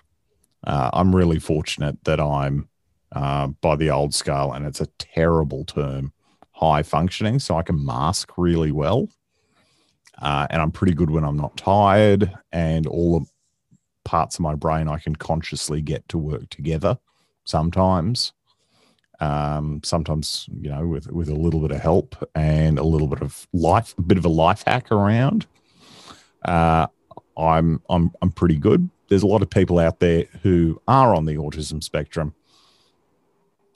Uh, 0.65 0.89
I'm 0.95 1.15
really 1.15 1.39
fortunate 1.39 2.03
that 2.05 2.19
I'm 2.19 2.71
uh, 3.15 3.49
by 3.49 3.77
the 3.77 3.91
old 3.91 4.15
scale, 4.15 4.53
and 4.53 4.65
it's 4.65 4.81
a 4.81 4.87
terrible 4.99 5.67
term, 5.67 6.15
high 6.53 6.83
functioning, 6.83 7.39
so 7.39 7.59
I 7.59 7.63
can 7.63 7.85
mask 7.85 8.39
really 8.39 8.73
well. 8.73 9.07
Uh, 10.17 10.47
and 10.49 10.63
I'm 10.63 10.73
pretty 10.73 10.95
good 10.95 11.11
when 11.11 11.25
I'm 11.25 11.37
not 11.37 11.59
tired, 11.59 12.33
and 12.53 12.87
all 12.87 13.21
the 13.21 13.27
parts 14.07 14.37
of 14.37 14.41
my 14.41 14.55
brain 14.55 14.89
I 14.89 14.99
can 14.99 15.15
consciously 15.15 15.83
get 15.83 16.09
to 16.09 16.17
work 16.17 16.49
together 16.49 16.99
sometimes. 17.45 18.33
Um, 19.23 19.81
sometimes, 19.85 20.49
you 20.61 20.69
know, 20.69 20.85
with 20.85 21.07
with 21.13 21.29
a 21.29 21.35
little 21.35 21.61
bit 21.61 21.71
of 21.71 21.81
help 21.81 22.17
and 22.35 22.77
a 22.77 22.83
little 22.83 23.07
bit 23.07 23.23
of 23.23 23.47
life, 23.53 23.95
a 23.97 24.03
bit 24.03 24.19
of 24.19 24.25
a 24.25 24.29
life 24.29 24.65
hack 24.67 24.91
around. 24.91 25.47
Uh, 26.45 26.89
I'm 27.37 27.81
I'm 27.89 28.11
I'm 28.21 28.33
pretty 28.33 28.57
good. 28.57 28.91
There's 29.09 29.23
a 29.23 29.29
lot 29.29 29.43
of 29.43 29.49
people 29.49 29.79
out 29.79 30.01
there 30.01 30.25
who 30.43 30.81
are 30.89 31.15
on 31.15 31.27
the 31.27 31.37
autism 31.37 31.85
spectrum, 31.85 32.35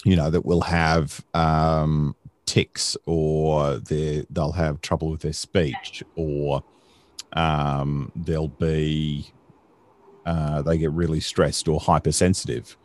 you 0.05 0.17
know, 0.17 0.31
that 0.31 0.45
will 0.45 0.63
have 0.63 1.25
um, 1.33 2.17
tics 2.47 2.97
or 3.07 3.77
they 3.77 4.27
they'll 4.31 4.51
have 4.51 4.81
trouble 4.81 5.11
with 5.11 5.21
their 5.21 5.33
speech 5.33 6.03
or 6.17 6.65
um, 7.35 8.11
they'll 8.17 8.49
be 8.49 9.31
uh, 10.25 10.61
they 10.63 10.77
get 10.77 10.91
really 10.91 11.21
stressed 11.21 11.69
or 11.69 11.79
hypersensitive. 11.79 12.77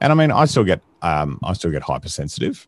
And 0.00 0.12
I 0.12 0.14
mean, 0.14 0.30
I 0.30 0.44
still 0.44 0.64
get 0.64 0.82
um, 1.02 1.38
I 1.42 1.52
still 1.52 1.70
get 1.70 1.82
hypersensitive. 1.82 2.66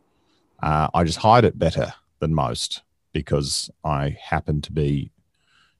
Uh, 0.62 0.88
I 0.94 1.04
just 1.04 1.18
hide 1.18 1.44
it 1.44 1.58
better 1.58 1.92
than 2.20 2.34
most 2.34 2.82
because 3.12 3.70
I 3.84 4.16
happen 4.22 4.60
to 4.62 4.72
be, 4.72 5.10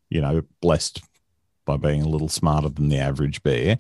you 0.09 0.21
know, 0.21 0.43
blessed 0.61 1.03
by 1.65 1.77
being 1.77 2.03
a 2.03 2.09
little 2.09 2.29
smarter 2.29 2.69
than 2.69 2.89
the 2.89 2.99
average 2.99 3.43
bear. 3.43 3.79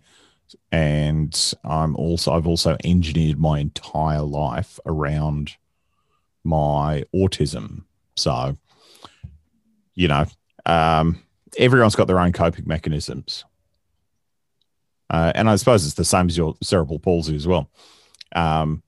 And 0.72 1.54
I'm 1.64 1.94
also 1.96 2.32
I've 2.32 2.46
also 2.46 2.76
engineered 2.84 3.38
my 3.38 3.58
entire 3.58 4.22
life 4.22 4.78
around 4.86 5.56
my 6.44 7.04
autism. 7.14 7.84
So, 8.16 8.56
you 9.94 10.08
know, 10.08 10.26
um, 10.66 11.22
everyone's 11.58 11.94
got 11.94 12.06
their 12.06 12.20
own 12.20 12.32
coping 12.32 12.66
mechanisms. 12.66 13.44
Uh, 15.10 15.32
and 15.34 15.48
I 15.48 15.56
suppose 15.56 15.86
it's 15.86 15.94
the 15.94 16.04
same 16.04 16.26
as 16.26 16.36
your 16.36 16.54
cerebral 16.62 16.98
palsy 16.98 17.34
as 17.34 17.46
well. 17.46 17.70
Um, 18.34 18.82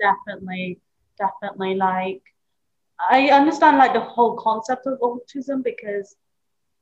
definitely, 0.00 0.78
definitely. 1.18 1.74
Like, 1.74 2.22
I 3.10 3.28
understand 3.30 3.78
like 3.78 3.92
the 3.92 4.00
whole 4.00 4.36
concept 4.36 4.86
of 4.86 4.98
autism 5.00 5.64
because, 5.64 6.16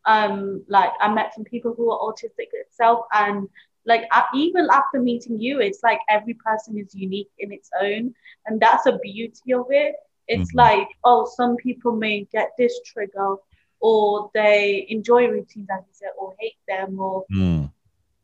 um, 0.05 0.65
like 0.69 0.91
I 1.01 1.13
met 1.13 1.35
some 1.35 1.45
people 1.45 1.75
who 1.75 1.91
are 1.91 1.99
autistic 2.13 2.49
itself, 2.53 3.07
and 3.13 3.49
like 3.87 4.05
even 4.35 4.69
after 4.71 5.01
meeting 5.01 5.41
you, 5.41 5.61
it's 5.61 5.83
like 5.83 6.01
every 6.09 6.35
person 6.35 6.79
is 6.79 6.95
unique 6.95 7.31
in 7.39 7.53
its 7.53 7.71
own, 7.81 8.15
and 8.47 8.61
that's 8.61 8.87
a 8.87 8.99
beauty 8.99 9.53
of 9.55 9.67
it. 9.71 9.95
It's 10.27 10.53
Mhm. 10.53 10.57
like 10.57 10.89
oh, 11.05 11.25
some 11.37 11.57
people 11.57 11.93
may 11.93 12.25
get 12.25 12.51
this 12.59 12.79
trigger, 12.85 13.37
or 13.81 14.31
they 14.35 14.87
enjoy 14.89 15.29
routines, 15.29 15.69
as 15.71 15.85
you 15.87 15.93
said, 15.93 16.11
or 16.19 16.35
hate 16.39 16.59
them, 16.67 16.99
or 16.99 17.25
mm, 17.33 17.71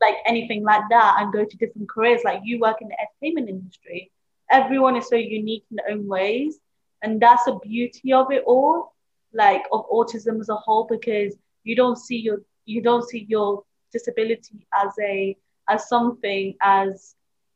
like 0.05 0.17
anything 0.27 0.63
like 0.65 0.83
that 0.91 1.17
and 1.19 1.33
go 1.33 1.45
to 1.45 1.57
different 1.57 1.89
careers. 1.89 2.21
Like 2.25 2.41
you 2.45 2.59
work 2.61 2.77
in 2.81 2.89
the 2.89 2.97
entertainment 3.05 3.49
industry. 3.49 4.11
Everyone 4.51 4.97
is 4.97 5.09
so 5.09 5.17
unique 5.17 5.65
in 5.71 5.77
their 5.77 5.91
own 5.97 6.07
ways. 6.09 6.59
And 7.03 7.21
that's 7.21 7.45
the 7.45 7.59
beauty 7.63 8.13
of 8.13 8.31
it 8.31 8.43
all, 8.47 8.93
like 9.33 9.63
of 9.73 9.89
autism 9.91 10.41
as 10.41 10.49
a 10.49 10.55
whole, 10.57 10.87
because 10.91 11.35
you 11.65 11.77
don't 11.77 11.99
see 11.99 12.19
your 12.19 12.39
you 12.67 12.83
don't 12.83 13.09
see 13.09 13.27
your 13.29 13.63
disability 13.93 14.67
as 14.83 14.93
a 15.03 15.37
as 15.69 15.89
something 15.89 16.55
as 16.63 17.15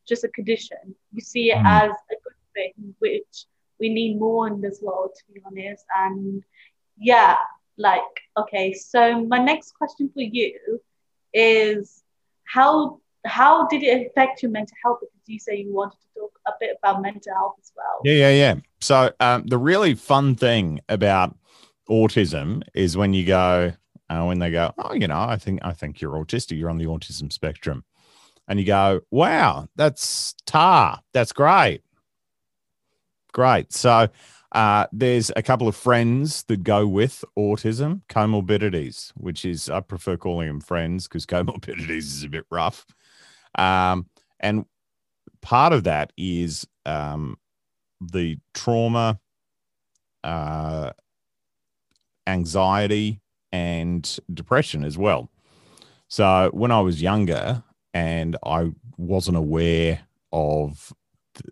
just 0.08 0.24
a 0.24 0.28
condition. 0.28 0.94
You 1.12 1.20
see 1.20 1.50
it 1.50 1.58
Mm. 1.58 1.66
as 1.66 1.90
a 1.90 2.16
good 2.24 2.40
thing, 2.54 2.94
which 2.98 3.46
we 3.80 3.88
need 3.88 4.18
more 4.18 4.46
in 4.48 4.60
this 4.60 4.80
world, 4.82 5.10
to 5.16 5.32
be 5.32 5.40
honest. 5.46 5.84
And 6.04 6.42
yeah, 6.98 7.36
like 7.78 8.02
okay, 8.36 8.72
so 8.72 9.24
my 9.24 9.38
next 9.38 9.72
question 9.72 10.10
for 10.14 10.22
you 10.22 10.80
is 11.32 12.02
how 12.48 13.00
how 13.26 13.66
did 13.66 13.82
it 13.82 14.06
affect 14.06 14.42
your 14.42 14.50
mental 14.50 14.76
health? 14.82 14.98
Because 15.00 15.28
you 15.28 15.38
say 15.38 15.56
you 15.56 15.72
wanted 15.72 15.98
to 16.00 16.20
talk 16.20 16.38
a 16.46 16.52
bit 16.58 16.76
about 16.82 17.02
mental 17.02 17.32
health 17.34 17.56
as 17.60 17.72
well. 17.76 18.00
yeah, 18.04 18.14
yeah, 18.14 18.30
yeah. 18.30 18.54
So 18.80 19.12
um, 19.20 19.46
the 19.46 19.58
really 19.58 19.94
fun 19.94 20.34
thing 20.34 20.80
about 20.88 21.36
autism 21.90 22.62
is 22.74 22.96
when 22.96 23.12
you 23.12 23.26
go, 23.26 23.72
uh, 24.08 24.24
when 24.24 24.38
they 24.38 24.50
go, 24.50 24.72
oh, 24.78 24.94
you 24.94 25.06
know, 25.06 25.20
I 25.20 25.36
think 25.36 25.60
I 25.62 25.72
think 25.72 26.00
you're 26.00 26.14
autistic. 26.14 26.58
You're 26.58 26.70
on 26.70 26.78
the 26.78 26.86
autism 26.86 27.32
spectrum, 27.32 27.84
and 28.46 28.58
you 28.58 28.64
go, 28.64 29.00
wow, 29.10 29.68
that's 29.76 30.34
tar. 30.46 31.00
That's 31.12 31.32
great, 31.32 31.82
great. 33.32 33.72
So 33.72 34.08
uh, 34.52 34.86
there's 34.92 35.30
a 35.36 35.42
couple 35.42 35.68
of 35.68 35.76
friends 35.76 36.44
that 36.44 36.62
go 36.62 36.86
with 36.86 37.24
autism 37.38 38.02
comorbidities, 38.08 39.12
which 39.16 39.44
is 39.44 39.68
I 39.68 39.80
prefer 39.80 40.16
calling 40.16 40.48
them 40.48 40.60
friends 40.60 41.06
because 41.06 41.26
comorbidities 41.26 41.98
is 41.98 42.24
a 42.24 42.28
bit 42.28 42.44
rough. 42.50 42.86
Um, 43.56 44.06
and 44.40 44.64
part 45.42 45.72
of 45.72 45.84
that 45.84 46.12
is 46.16 46.66
um, 46.86 47.36
the 48.00 48.38
trauma, 48.54 49.18
uh, 50.24 50.92
anxiety, 52.26 53.20
and 53.52 54.18
depression 54.32 54.84
as 54.84 54.96
well. 54.96 55.30
So 56.08 56.50
when 56.52 56.70
I 56.70 56.80
was 56.80 57.02
younger 57.02 57.62
and 57.92 58.36
I 58.44 58.70
wasn't 58.96 59.36
aware 59.36 60.00
of 60.32 60.92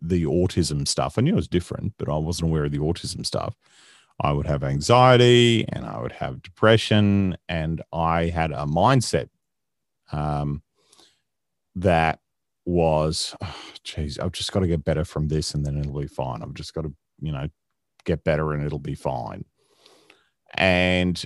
the 0.00 0.24
autism 0.24 0.86
stuff, 0.86 1.18
I 1.18 1.22
knew 1.22 1.32
it 1.32 1.36
was 1.36 1.48
different, 1.48 1.94
but 1.98 2.08
I 2.08 2.16
wasn't 2.16 2.50
aware 2.50 2.64
of 2.64 2.72
the 2.72 2.78
autism 2.78 3.24
stuff. 3.24 3.54
I 4.20 4.32
would 4.32 4.46
have 4.46 4.64
anxiety 4.64 5.66
and 5.68 5.84
I 5.84 6.00
would 6.00 6.12
have 6.12 6.42
depression, 6.42 7.36
and 7.48 7.82
I 7.92 8.26
had 8.26 8.50
a 8.50 8.64
mindset 8.64 9.28
um, 10.12 10.62
that 11.74 12.20
was, 12.64 13.36
oh, 13.42 13.56
geez, 13.84 14.18
I've 14.18 14.32
just 14.32 14.52
got 14.52 14.60
to 14.60 14.66
get 14.66 14.84
better 14.84 15.04
from 15.04 15.28
this 15.28 15.54
and 15.54 15.64
then 15.64 15.78
it'll 15.78 16.00
be 16.00 16.06
fine. 16.06 16.42
I've 16.42 16.54
just 16.54 16.74
got 16.74 16.82
to, 16.82 16.92
you 17.20 17.32
know, 17.32 17.48
get 18.04 18.24
better 18.24 18.52
and 18.52 18.64
it'll 18.64 18.78
be 18.78 18.94
fine. 18.94 19.44
And 20.54 21.22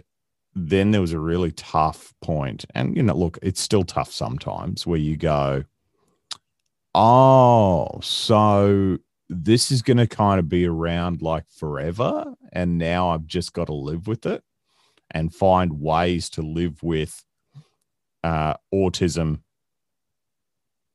then 0.55 0.91
there 0.91 1.01
was 1.01 1.13
a 1.13 1.21
really 1.21 1.53
tough 1.53 2.13
point, 2.21 2.65
and 2.75 2.97
you 2.97 3.03
know, 3.05 3.15
look, 3.15 3.39
it's 3.41 3.61
still 3.61 3.85
tough 3.85 4.11
sometimes 4.11 4.85
where 4.85 4.99
you 4.99 5.17
go, 5.17 5.63
oh, 6.95 8.01
so 8.03 8.99
this 9.29 9.71
is 9.71 9.83
going 9.83 9.97
to 9.97 10.07
kind 10.07 10.39
of 10.39 10.49
be 10.49 10.67
around 10.67 11.23
like 11.23 11.45
forever, 11.49 12.35
and 12.53 12.79
now 12.79 13.11
I've 13.11 13.27
just 13.27 13.53
got 13.53 13.67
to 13.67 13.75
live 13.75 14.07
with 14.07 14.27
it 14.27 14.43
and 15.11 15.35
find 15.35 15.81
ways 15.81 16.31
to 16.31 16.43
live 16.43 16.83
with 16.83 17.25
uh, 18.23 18.55
autism, 18.73 19.41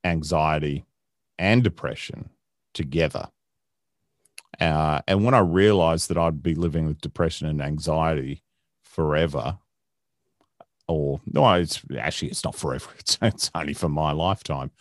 anxiety, 0.04 0.86
and 1.38 1.64
depression 1.64 2.30
together. 2.74 3.30
Uh, 4.60 5.02
and 5.08 5.25
when 5.25 5.34
I 5.34 5.40
realized 5.40 6.10
that 6.10 6.18
I'd 6.18 6.42
be 6.42 6.56
living 6.56 6.88
with 6.88 7.02
depression 7.02 7.48
and 7.48 7.62
anxiety 7.62 8.44
forever, 8.84 9.58
or 10.88 11.20
no, 11.25 11.54
it's 11.54 11.82
actually 11.98 12.30
it's 12.30 12.44
not 12.44 12.56
forever. 12.56 12.90
It's, 13.00 13.18
it's 13.22 13.52
only 13.54 13.74
for 13.74 13.90
my 13.90 14.12
lifetime. 14.12 14.72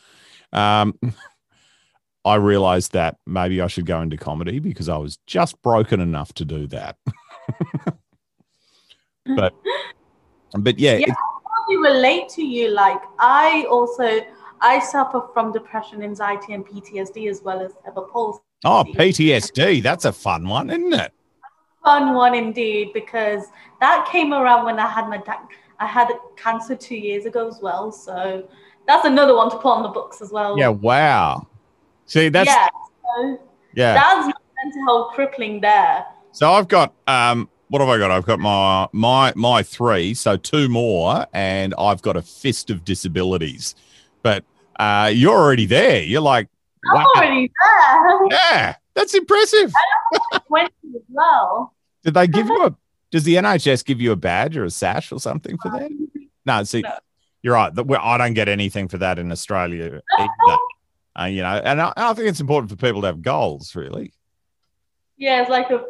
Um, 0.54 0.98
I 2.24 2.36
realized 2.36 2.92
that 2.92 3.18
maybe 3.26 3.60
I 3.60 3.66
should 3.66 3.84
go 3.84 4.00
into 4.00 4.16
comedy 4.16 4.58
because 4.58 4.88
I 4.88 4.96
was 4.96 5.18
just 5.26 5.60
broken 5.60 6.00
enough 6.00 6.32
to 6.34 6.46
do 6.46 6.66
that. 6.68 6.96
but 9.36 9.52
but 10.58 10.78
yeah, 10.78 10.96
yeah 10.96 11.12
I 11.12 11.74
relate 11.82 12.30
to 12.30 12.42
you. 12.42 12.70
Like 12.70 13.00
I 13.18 13.66
also 13.70 14.22
I 14.60 14.78
suffer 14.78 15.22
from 15.34 15.52
depression, 15.52 16.02
anxiety, 16.02 16.54
and 16.54 16.66
PTSD 16.66 17.28
as 17.28 17.42
well 17.42 17.60
as 17.60 17.72
cerebral 17.84 18.08
palsy. 18.10 18.40
Oh, 18.64 18.84
PTSD. 18.96 19.82
That's 19.82 20.06
a 20.06 20.12
fun 20.12 20.48
one, 20.48 20.70
isn't 20.70 20.94
it? 20.94 21.12
Fun 21.84 22.14
one 22.14 22.34
indeed, 22.34 22.92
because 22.94 23.44
that 23.80 24.08
came 24.10 24.32
around 24.32 24.64
when 24.64 24.78
I 24.78 24.88
had 24.88 25.08
my 25.08 25.18
da- 25.18 25.46
I 25.78 25.86
had 25.86 26.08
cancer 26.36 26.74
two 26.74 26.96
years 26.96 27.26
ago 27.26 27.46
as 27.46 27.60
well. 27.60 27.92
So 27.92 28.48
that's 28.86 29.04
another 29.04 29.34
one 29.34 29.50
to 29.50 29.56
put 29.56 29.70
on 29.70 29.82
the 29.82 29.88
books 29.88 30.20
as 30.20 30.30
well. 30.30 30.58
Yeah. 30.58 30.68
Wow. 30.68 31.46
See, 32.06 32.28
that's 32.28 32.48
yeah. 32.48 32.68
So 33.16 33.38
yeah. 33.74 33.94
That's 33.94 34.26
mental 34.62 34.84
health 34.86 35.14
crippling 35.14 35.60
there. 35.60 36.04
So 36.32 36.52
I've 36.52 36.68
got 36.68 36.92
um 37.06 37.48
what 37.68 37.80
have 37.80 37.88
I 37.88 37.98
got? 37.98 38.10
I've 38.10 38.26
got 38.26 38.38
my 38.38 38.88
my 38.92 39.32
my 39.34 39.62
three, 39.62 40.14
so 40.14 40.36
two 40.36 40.68
more, 40.68 41.26
and 41.32 41.74
I've 41.78 42.02
got 42.02 42.16
a 42.16 42.22
fist 42.22 42.70
of 42.70 42.84
disabilities. 42.84 43.74
But 44.22 44.44
uh, 44.78 45.10
you're 45.12 45.34
already 45.34 45.66
there. 45.66 46.02
You're 46.02 46.20
like, 46.20 46.48
wow. 46.84 47.00
I'm 47.00 47.06
already 47.16 47.50
there. 47.64 48.28
Yeah, 48.30 48.76
that's 48.94 49.14
impressive. 49.14 49.72
Twenty 50.46 50.72
as 50.94 51.02
well. 51.08 51.74
Did 52.04 52.14
they 52.14 52.26
give 52.26 52.46
you 52.46 52.64
a? 52.64 52.76
Does 53.10 53.24
the 53.24 53.36
NHS 53.36 53.84
give 53.84 54.00
you 54.00 54.12
a 54.12 54.16
badge 54.16 54.56
or 54.56 54.64
a 54.64 54.70
sash 54.70 55.10
or 55.10 55.18
something 55.18 55.56
for 55.58 55.70
that? 55.70 55.90
No, 56.44 56.62
see, 56.64 56.82
no. 56.82 56.98
You're 57.44 57.52
right. 57.52 57.70
I 58.00 58.16
don't 58.16 58.32
get 58.32 58.48
anything 58.48 58.88
for 58.88 58.96
that 58.98 59.18
in 59.18 59.30
Australia 59.30 60.00
either. 60.18 60.58
Uh, 61.16 61.24
you 61.26 61.42
know, 61.42 61.60
and 61.62 61.80
I, 61.80 61.92
I 61.94 62.14
think 62.14 62.26
it's 62.26 62.40
important 62.40 62.70
for 62.70 62.76
people 62.76 63.02
to 63.02 63.06
have 63.06 63.20
goals, 63.20 63.76
really. 63.76 64.14
Yeah, 65.18 65.42
it's 65.42 65.50
like 65.50 65.70
a 65.70 65.84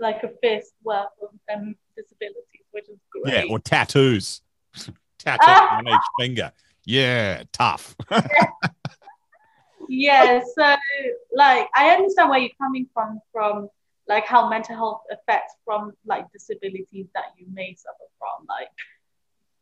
like 0.00 0.24
a 0.24 0.30
fist 0.42 0.72
worth 0.82 1.06
of 1.22 1.30
um, 1.54 1.76
disabilities, 1.96 2.64
which 2.72 2.88
is 2.88 2.98
great. 3.10 3.32
Yeah, 3.32 3.52
or 3.52 3.60
tattoos. 3.60 4.42
tattoos 5.18 5.48
on 5.48 5.86
each 5.86 6.00
finger. 6.18 6.52
Yeah, 6.84 7.44
tough. 7.52 7.94
yeah, 9.88 10.40
so 10.56 10.76
like 11.32 11.68
I 11.76 11.90
understand 11.90 12.28
where 12.28 12.40
you're 12.40 12.50
coming 12.60 12.88
from 12.92 13.20
from 13.32 13.68
like 14.08 14.26
how 14.26 14.48
mental 14.48 14.74
health 14.74 15.02
affects 15.12 15.54
from 15.64 15.92
like 16.04 16.26
disabilities 16.32 17.06
that 17.14 17.26
you 17.38 17.46
may 17.52 17.76
suffer 17.76 18.04
from. 18.18 18.46
Like 18.48 18.68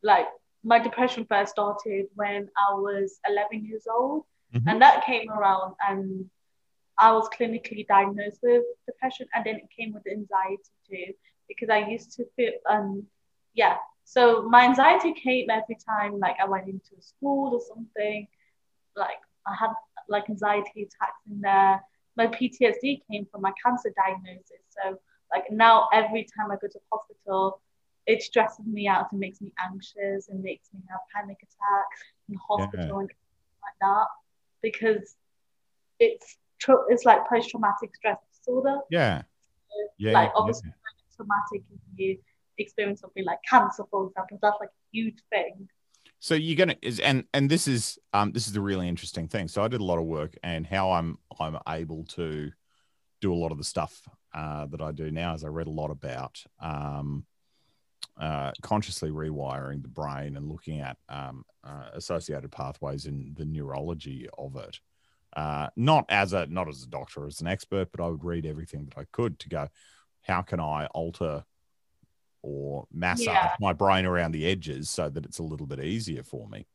like 0.02 0.26
my 0.66 0.80
depression 0.80 1.24
first 1.30 1.52
started 1.52 2.06
when 2.16 2.48
I 2.56 2.74
was 2.74 3.20
11 3.28 3.64
years 3.64 3.84
old, 3.88 4.24
mm-hmm. 4.52 4.68
and 4.68 4.82
that 4.82 5.06
came 5.06 5.30
around 5.30 5.74
and 5.88 6.28
I 6.98 7.12
was 7.12 7.28
clinically 7.28 7.86
diagnosed 7.86 8.40
with 8.42 8.64
depression, 8.84 9.28
and 9.32 9.44
then 9.44 9.56
it 9.56 9.68
came 9.76 9.92
with 9.92 10.02
anxiety 10.10 10.72
too, 10.90 11.12
because 11.46 11.70
I 11.70 11.88
used 11.88 12.12
to 12.14 12.24
feel, 12.34 12.52
um, 12.68 13.04
yeah. 13.54 13.76
So 14.04 14.42
my 14.42 14.64
anxiety 14.64 15.12
came 15.12 15.50
every 15.50 15.78
time, 15.88 16.18
like 16.18 16.36
I 16.42 16.46
went 16.46 16.66
into 16.68 17.00
school 17.00 17.54
or 17.54 17.60
something, 17.60 18.26
like 18.96 19.20
I 19.46 19.54
had 19.54 19.70
like 20.08 20.28
anxiety 20.28 20.82
attacks 20.82 21.22
in 21.30 21.40
there. 21.40 21.80
My 22.16 22.26
PTSD 22.26 23.02
came 23.08 23.26
from 23.30 23.42
my 23.42 23.52
cancer 23.62 23.92
diagnosis. 24.04 24.62
So 24.70 24.98
like 25.32 25.44
now, 25.50 25.88
every 25.92 26.26
time 26.36 26.50
I 26.50 26.56
go 26.56 26.66
to 26.66 26.80
hospital, 26.90 27.60
it 28.06 28.22
stresses 28.22 28.66
me 28.66 28.88
out. 28.88 29.06
and 29.10 29.20
makes 29.20 29.40
me 29.40 29.52
anxious. 29.64 30.28
and 30.28 30.42
makes 30.42 30.68
me 30.72 30.80
have 30.90 31.00
panic 31.14 31.38
attacks 31.42 32.02
and 32.28 32.38
hospital 32.48 32.86
yeah. 32.86 33.00
and 33.00 33.10
like 33.62 33.78
that 33.80 34.06
because 34.62 35.16
it's 35.98 36.36
it's 36.88 37.04
like 37.04 37.26
post 37.28 37.50
traumatic 37.50 37.94
stress 37.94 38.18
disorder. 38.36 38.78
Yeah. 38.90 39.22
So, 39.22 39.88
yeah. 39.98 40.12
Like 40.12 40.32
obviously 40.34 40.70
yeah. 40.70 41.16
traumatic 41.16 41.66
if 41.70 41.80
you 41.96 42.18
experience 42.58 43.00
something 43.00 43.24
like 43.24 43.38
cancer, 43.48 43.84
for 43.90 44.08
example, 44.08 44.38
that's 44.40 44.56
like 44.60 44.70
a 44.70 44.82
huge 44.92 45.18
thing. 45.30 45.68
So 46.18 46.34
you're 46.34 46.56
gonna 46.56 46.76
is 46.82 46.98
and 47.00 47.24
and 47.34 47.50
this 47.50 47.68
is 47.68 47.98
um 48.12 48.32
this 48.32 48.46
is 48.46 48.52
the 48.52 48.60
really 48.60 48.88
interesting 48.88 49.28
thing. 49.28 49.48
So 49.48 49.62
I 49.62 49.68
did 49.68 49.80
a 49.80 49.84
lot 49.84 49.98
of 49.98 50.04
work 50.04 50.36
and 50.42 50.66
how 50.66 50.92
I'm 50.92 51.18
I'm 51.38 51.58
able 51.68 52.04
to 52.04 52.50
do 53.20 53.32
a 53.32 53.36
lot 53.36 53.52
of 53.52 53.58
the 53.58 53.64
stuff 53.64 54.08
uh, 54.34 54.66
that 54.66 54.80
I 54.80 54.92
do 54.92 55.10
now 55.10 55.34
is 55.34 55.44
I 55.44 55.48
read 55.48 55.66
a 55.66 55.70
lot 55.70 55.90
about 55.90 56.42
um, 56.60 57.24
uh, 58.18 58.52
consciously 58.62 59.10
rewiring 59.10 59.82
the 59.82 59.88
brain 59.88 60.36
and 60.36 60.48
looking 60.48 60.80
at 60.80 60.96
um, 61.08 61.44
uh, 61.64 61.90
associated 61.94 62.50
pathways 62.50 63.06
in 63.06 63.34
the 63.36 63.44
neurology 63.44 64.28
of 64.38 64.56
it. 64.56 64.80
Uh, 65.34 65.68
not 65.76 66.06
as 66.08 66.32
a 66.32 66.46
not 66.46 66.66
as 66.66 66.82
a 66.82 66.88
doctor 66.88 67.26
as 67.26 67.40
an 67.40 67.46
expert, 67.46 67.88
but 67.92 68.02
I 68.02 68.08
would 68.08 68.24
read 68.24 68.46
everything 68.46 68.86
that 68.86 68.98
I 68.98 69.04
could 69.12 69.38
to 69.40 69.48
go, 69.50 69.68
how 70.22 70.40
can 70.40 70.60
I 70.60 70.86
alter 70.86 71.44
or 72.42 72.86
massage 72.92 73.26
yeah. 73.26 73.50
my 73.60 73.72
brain 73.72 74.06
around 74.06 74.32
the 74.32 74.46
edges 74.46 74.88
so 74.88 75.08
that 75.08 75.26
it's 75.26 75.38
a 75.38 75.42
little 75.42 75.66
bit 75.66 75.80
easier 75.80 76.22
for 76.22 76.48
me. 76.48 76.66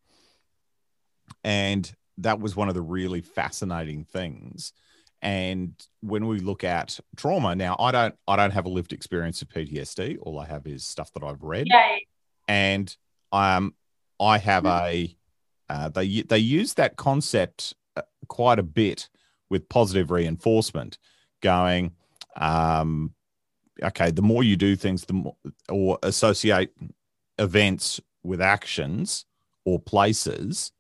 And 1.44 1.92
that 2.18 2.40
was 2.40 2.56
one 2.56 2.68
of 2.68 2.76
the 2.76 2.82
really 2.82 3.22
fascinating 3.22 4.04
things. 4.04 4.74
And 5.22 5.74
when 6.02 6.26
we 6.26 6.40
look 6.40 6.64
at 6.64 7.00
trauma, 7.16 7.56
now 7.56 7.76
I 7.80 7.92
don't 7.92 8.16
I 8.28 8.36
don't 8.36 8.52
have 8.52 8.66
a 8.66 8.70
lived 8.70 8.92
experience 8.92 9.42
of 9.42 9.50
PTSD. 9.50 10.18
All 10.22 10.40
I 10.40 10.46
have 10.46 10.66
is 10.66 10.84
stuff 10.84 11.12
that 11.14 11.24
I've 11.24 11.44
read. 11.44 11.68
Yay. 11.68 12.08
And 12.48 12.96
um 13.32 13.76
I 14.20 14.38
have 14.38 14.66
a 14.66 15.16
uh, 15.70 15.90
they 15.90 16.22
they 16.24 16.38
use 16.38 16.74
that 16.74 16.98
concept 16.98 17.74
uh, 17.96 18.02
quite 18.28 18.60
a 18.60 18.64
bit 18.64 19.10
with 19.50 19.70
positive 19.70 20.12
reinforcement, 20.12 20.98
going, 21.42 21.94
um, 22.36 23.14
okay, 23.82 24.12
the 24.12 24.22
more 24.22 24.44
you 24.44 24.58
do 24.58 24.76
things, 24.76 25.06
the 25.06 25.14
more 25.14 25.36
or 25.70 25.98
associate 26.04 26.72
events 27.38 28.02
with 28.24 28.42
actions 28.42 29.26
or 29.66 29.80
places, 29.80 30.72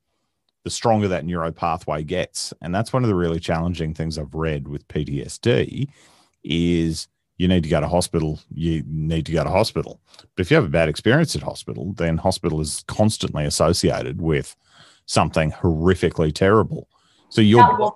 the 0.63 0.69
stronger 0.69 1.07
that 1.07 1.25
neuro 1.25 1.51
pathway 1.51 2.03
gets. 2.03 2.53
And 2.61 2.73
that's 2.73 2.93
one 2.93 3.03
of 3.03 3.09
the 3.09 3.15
really 3.15 3.39
challenging 3.39 3.93
things 3.93 4.17
I've 4.17 4.33
read 4.33 4.67
with 4.67 4.87
PTSD 4.87 5.87
is 6.43 7.07
you 7.37 7.47
need 7.47 7.63
to 7.63 7.69
go 7.69 7.79
to 7.79 7.87
hospital, 7.87 8.39
you 8.53 8.83
need 8.85 9.25
to 9.25 9.31
go 9.31 9.43
to 9.43 9.49
hospital. 9.49 9.99
But 10.35 10.41
if 10.41 10.51
you 10.51 10.55
have 10.55 10.65
a 10.65 10.69
bad 10.69 10.89
experience 10.89 11.35
at 11.35 11.41
hospital, 11.41 11.93
then 11.93 12.17
hospital 12.17 12.61
is 12.61 12.83
constantly 12.87 13.45
associated 13.45 14.21
with 14.21 14.55
something 15.07 15.51
horrifically 15.51 16.33
terrible. 16.33 16.87
So 17.29 17.41
your 17.41 17.95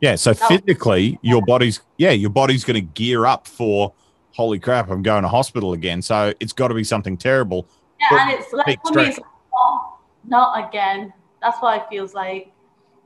yeah, 0.00 0.16
so 0.16 0.34
physically 0.34 1.18
your 1.22 1.42
body's 1.46 1.80
yeah, 1.96 2.10
your 2.10 2.30
body's 2.30 2.64
going 2.64 2.74
to 2.74 2.92
gear 2.92 3.24
up 3.24 3.46
for 3.46 3.94
holy 4.36 4.58
crap, 4.58 4.90
I'm 4.90 5.02
going 5.02 5.22
to 5.22 5.28
hospital 5.28 5.72
again. 5.72 6.02
So 6.02 6.34
it's 6.40 6.52
got 6.52 6.68
to 6.68 6.74
be 6.74 6.84
something 6.84 7.16
terrible. 7.16 7.68
Yeah, 7.98 8.18
and 8.20 8.38
it's 8.38 8.52
like 8.52 8.78
for 8.86 8.92
me, 8.92 9.06
it's 9.06 9.18
like, 9.18 9.26
oh, 9.54 9.98
not 10.26 10.68
again. 10.68 11.12
That's 11.40 11.58
what 11.60 11.80
it 11.80 11.88
feels 11.88 12.14
like. 12.14 12.52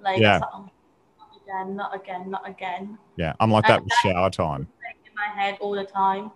Like 0.03 0.21
yeah. 0.21 0.39
not 0.39 0.71
again, 1.43 1.77
not 1.77 1.95
again, 1.95 2.31
not 2.31 2.49
again. 2.49 2.99
Yeah, 3.17 3.35
I'm 3.41 3.51
like 3.51 3.67
that 3.67 3.83
with 3.83 3.93
shower 4.03 4.31
time. 4.31 4.69
In 5.07 5.15
my 5.15 5.43
head 5.43 5.59
all 5.61 5.73
the 5.73 5.85
time, 5.85 6.31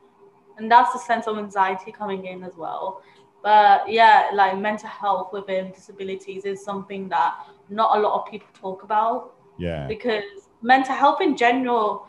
and 0.58 0.70
that's 0.70 0.92
the 0.92 0.98
sense 0.98 1.26
of 1.26 1.38
anxiety 1.38 1.92
coming 1.92 2.26
in 2.26 2.42
as 2.42 2.56
well. 2.56 3.02
But 3.42 3.90
yeah, 3.90 4.30
like 4.32 4.58
mental 4.58 4.88
health 4.88 5.32
within 5.32 5.70
disabilities 5.72 6.44
is 6.44 6.64
something 6.64 7.08
that 7.10 7.34
not 7.68 7.96
a 7.96 8.00
lot 8.00 8.20
of 8.20 8.30
people 8.30 8.48
talk 8.54 8.82
about. 8.82 9.34
Yeah. 9.58 9.86
Because 9.86 10.24
mental 10.62 10.94
health 10.94 11.20
in 11.20 11.36
general 11.36 12.06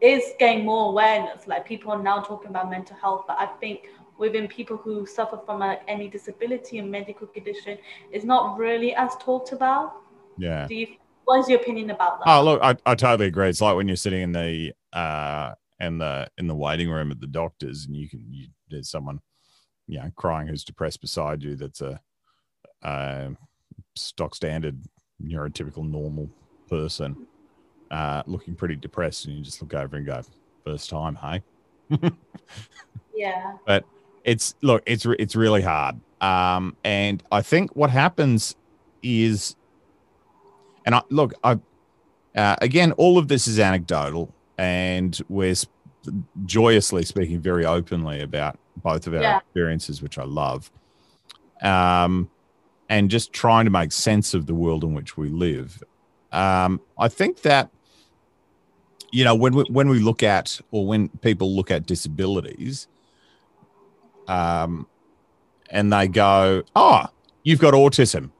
is 0.00 0.22
getting 0.38 0.64
more 0.64 0.90
awareness. 0.90 1.46
Like 1.46 1.66
people 1.66 1.92
are 1.92 2.02
now 2.02 2.20
talking 2.20 2.48
about 2.48 2.70
mental 2.70 2.96
health, 2.96 3.24
but 3.26 3.38
I 3.38 3.46
think 3.60 3.88
within 4.20 4.46
people 4.46 4.76
who 4.76 5.06
suffer 5.06 5.40
from 5.44 5.62
a, 5.62 5.78
any 5.88 6.06
disability 6.08 6.78
and 6.78 6.90
medical 6.90 7.26
condition 7.26 7.78
is 8.12 8.24
not 8.24 8.56
really 8.58 8.94
as 8.94 9.16
talked 9.16 9.52
about. 9.52 9.94
Yeah. 10.38 10.66
Do 10.68 10.74
you, 10.74 10.86
what 11.24 11.40
is 11.40 11.48
your 11.48 11.60
opinion 11.60 11.90
about 11.90 12.20
that? 12.20 12.28
Oh, 12.28 12.44
look, 12.44 12.62
I, 12.62 12.76
I 12.86 12.94
totally 12.94 13.26
agree. 13.26 13.48
It's 13.48 13.60
like 13.60 13.74
when 13.74 13.88
you're 13.88 13.96
sitting 13.96 14.22
in 14.22 14.32
the 14.32 14.72
uh 14.92 15.54
in 15.80 15.98
the 15.98 16.28
in 16.36 16.46
the 16.46 16.54
waiting 16.54 16.90
room 16.90 17.10
at 17.10 17.20
the 17.20 17.26
doctors 17.26 17.86
and 17.86 17.96
you 17.96 18.08
can 18.08 18.24
you, 18.30 18.48
there's 18.68 18.90
someone 18.90 19.20
you 19.90 19.98
know, 19.98 20.10
crying 20.14 20.46
who's 20.46 20.62
depressed 20.62 21.00
beside 21.00 21.42
you. 21.42 21.56
That's 21.56 21.80
a, 21.80 22.00
a 22.82 23.30
stock 23.96 24.36
standard, 24.36 24.78
neurotypical 25.22 25.88
normal 25.88 26.30
person 26.68 27.26
uh, 27.90 28.22
looking 28.26 28.54
pretty 28.54 28.76
depressed, 28.76 29.26
and 29.26 29.36
you 29.36 29.42
just 29.42 29.60
look 29.60 29.74
over 29.74 29.96
and 29.96 30.06
go, 30.06 30.22
first 30.64 30.90
time, 30.90 31.16
hey. 31.16 31.42
yeah. 33.14 33.56
But 33.66 33.84
it's 34.24 34.54
look, 34.62 34.82
it's 34.86 35.06
it's 35.18 35.34
really 35.36 35.62
hard. 35.62 36.00
Um, 36.20 36.76
and 36.84 37.22
I 37.32 37.42
think 37.42 37.74
what 37.74 37.90
happens 37.90 38.54
is, 39.02 39.56
and 40.84 40.94
I 40.94 41.02
look, 41.08 41.32
I 41.42 41.58
uh, 42.34 42.56
again, 42.60 42.92
all 42.92 43.18
of 43.18 43.28
this 43.28 43.48
is 43.48 43.58
anecdotal, 43.58 44.32
and 44.58 45.18
we're 45.28 45.54
sp- 45.56 45.72
joyously 46.46 47.04
speaking 47.04 47.40
very 47.40 47.64
openly 47.64 48.20
about 48.20 48.58
both 48.82 49.06
of 49.06 49.14
our 49.14 49.20
Yeah. 49.22 49.38
experiences, 49.38 50.00
which 50.02 50.18
I 50.18 50.24
love. 50.24 50.70
Um, 51.62 52.30
and 52.88 53.10
just 53.10 53.32
trying 53.32 53.64
to 53.66 53.70
make 53.70 53.92
sense 53.92 54.34
of 54.34 54.46
the 54.46 54.54
world 54.54 54.82
in 54.84 54.94
which 54.94 55.16
we 55.16 55.28
live. 55.28 55.82
Um, 56.32 56.80
I 56.98 57.08
think 57.08 57.42
that 57.42 57.70
you 59.12 59.24
know 59.24 59.34
when 59.34 59.54
we 59.54 59.64
when 59.64 59.88
we 59.88 59.98
look 59.98 60.22
at 60.22 60.60
or 60.70 60.86
when 60.86 61.08
people 61.08 61.54
look 61.54 61.70
at 61.70 61.86
disabilities, 61.86 62.86
um, 64.30 64.86
and 65.70 65.92
they 65.92 66.08
go, 66.08 66.62
"Oh, 66.76 67.06
you've 67.42 67.58
got 67.58 67.74
autism, 67.74 68.30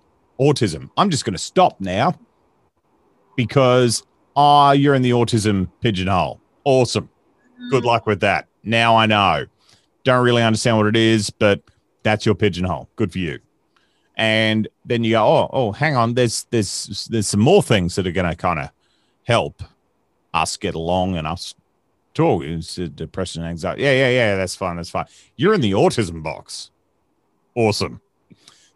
autism. 0.40 0.90
I'm 0.96 1.10
just 1.10 1.24
going 1.24 1.34
to 1.34 1.38
stop 1.38 1.80
now 1.80 2.18
because 3.36 4.04
ah, 4.36 4.70
you're 4.72 4.94
in 4.94 5.02
the 5.02 5.10
autism 5.10 5.68
pigeonhole. 5.80 6.40
Awesome. 6.64 7.10
Good 7.70 7.84
luck 7.84 8.06
with 8.06 8.20
that. 8.20 8.46
Now 8.62 8.96
I 8.96 9.06
know. 9.06 9.46
Don't 10.04 10.24
really 10.24 10.42
understand 10.42 10.78
what 10.78 10.86
it 10.86 10.96
is, 10.96 11.28
but 11.28 11.60
that's 12.02 12.24
your 12.24 12.34
pigeonhole. 12.34 12.88
Good 12.96 13.12
for 13.12 13.18
you." 13.18 13.40
And 14.16 14.68
then 14.84 15.02
you 15.02 15.12
go, 15.12 15.24
"Oh, 15.24 15.50
oh, 15.52 15.72
hang 15.72 15.96
on. 15.96 16.14
There's 16.14 16.44
there's 16.50 17.08
there's 17.10 17.26
some 17.26 17.40
more 17.40 17.62
things 17.62 17.96
that 17.96 18.06
are 18.06 18.12
going 18.12 18.30
to 18.30 18.36
kind 18.36 18.60
of 18.60 18.70
help 19.24 19.62
us 20.32 20.56
get 20.56 20.76
along 20.76 21.16
and 21.16 21.26
us 21.26 21.54
talk. 22.14 22.42
It's 22.44 22.74
depression, 22.74 23.44
anxiety. 23.44 23.82
Yeah, 23.82 23.92
yeah, 23.92 24.10
yeah. 24.10 24.36
That's 24.36 24.54
fine. 24.54 24.76
That's 24.76 24.90
fine. 24.90 25.06
You're 25.36 25.54
in 25.54 25.60
the 25.60 25.72
autism 25.72 26.22
box. 26.22 26.70
Awesome. 27.54 28.00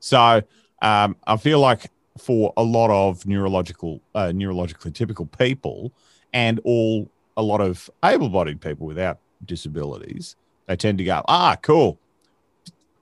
So 0.00 0.42
um, 0.82 1.16
I 1.26 1.36
feel 1.36 1.60
like 1.60 1.90
for 2.18 2.52
a 2.56 2.62
lot 2.62 2.90
of 2.90 3.26
neurological, 3.26 4.00
uh, 4.14 4.32
neurologically 4.34 4.94
typical 4.94 5.26
people, 5.26 5.92
and 6.32 6.60
all 6.64 7.08
a 7.36 7.42
lot 7.42 7.60
of 7.60 7.90
able-bodied 8.04 8.60
people 8.60 8.86
without 8.86 9.18
disabilities, 9.44 10.36
they 10.66 10.76
tend 10.76 10.98
to 10.98 11.04
go, 11.04 11.22
ah, 11.26 11.56
cool, 11.62 11.98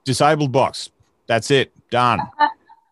disabled 0.03 0.51
box. 0.51 0.89
That's 1.27 1.51
it, 1.51 1.71
done. 1.89 2.19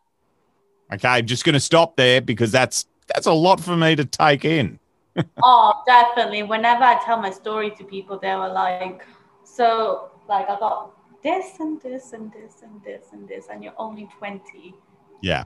okay, 0.94 1.22
just 1.22 1.44
going 1.44 1.54
to 1.54 1.60
stop 1.60 1.96
there 1.96 2.22
because 2.22 2.52
that's 2.52 2.86
that's 3.14 3.28
a 3.28 3.34
lot 3.34 3.60
for 3.60 3.76
me 3.76 3.96
to 3.96 4.06
take 4.06 4.46
in. 4.46 4.80
Oh, 5.44 5.84
definitely. 5.86 6.44
Whenever 6.44 6.84
I 6.84 7.00
tell 7.04 7.18
my 7.18 7.32
story 7.32 7.72
to 7.72 7.84
people, 7.84 8.20
they 8.20 8.36
were 8.36 8.50
like, 8.50 9.06
so, 9.44 10.12
like, 10.28 10.50
I 10.50 10.58
got 10.60 10.92
this 11.24 11.60
and 11.60 11.82
this 11.82 12.14
and 12.14 12.32
this 12.32 12.64
and 12.64 12.82
this 12.84 13.08
and 13.12 13.28
this, 13.28 13.48
and 13.52 13.64
you're 13.64 13.74
only 13.78 14.08
20. 14.18 14.74
Yeah. 15.22 15.44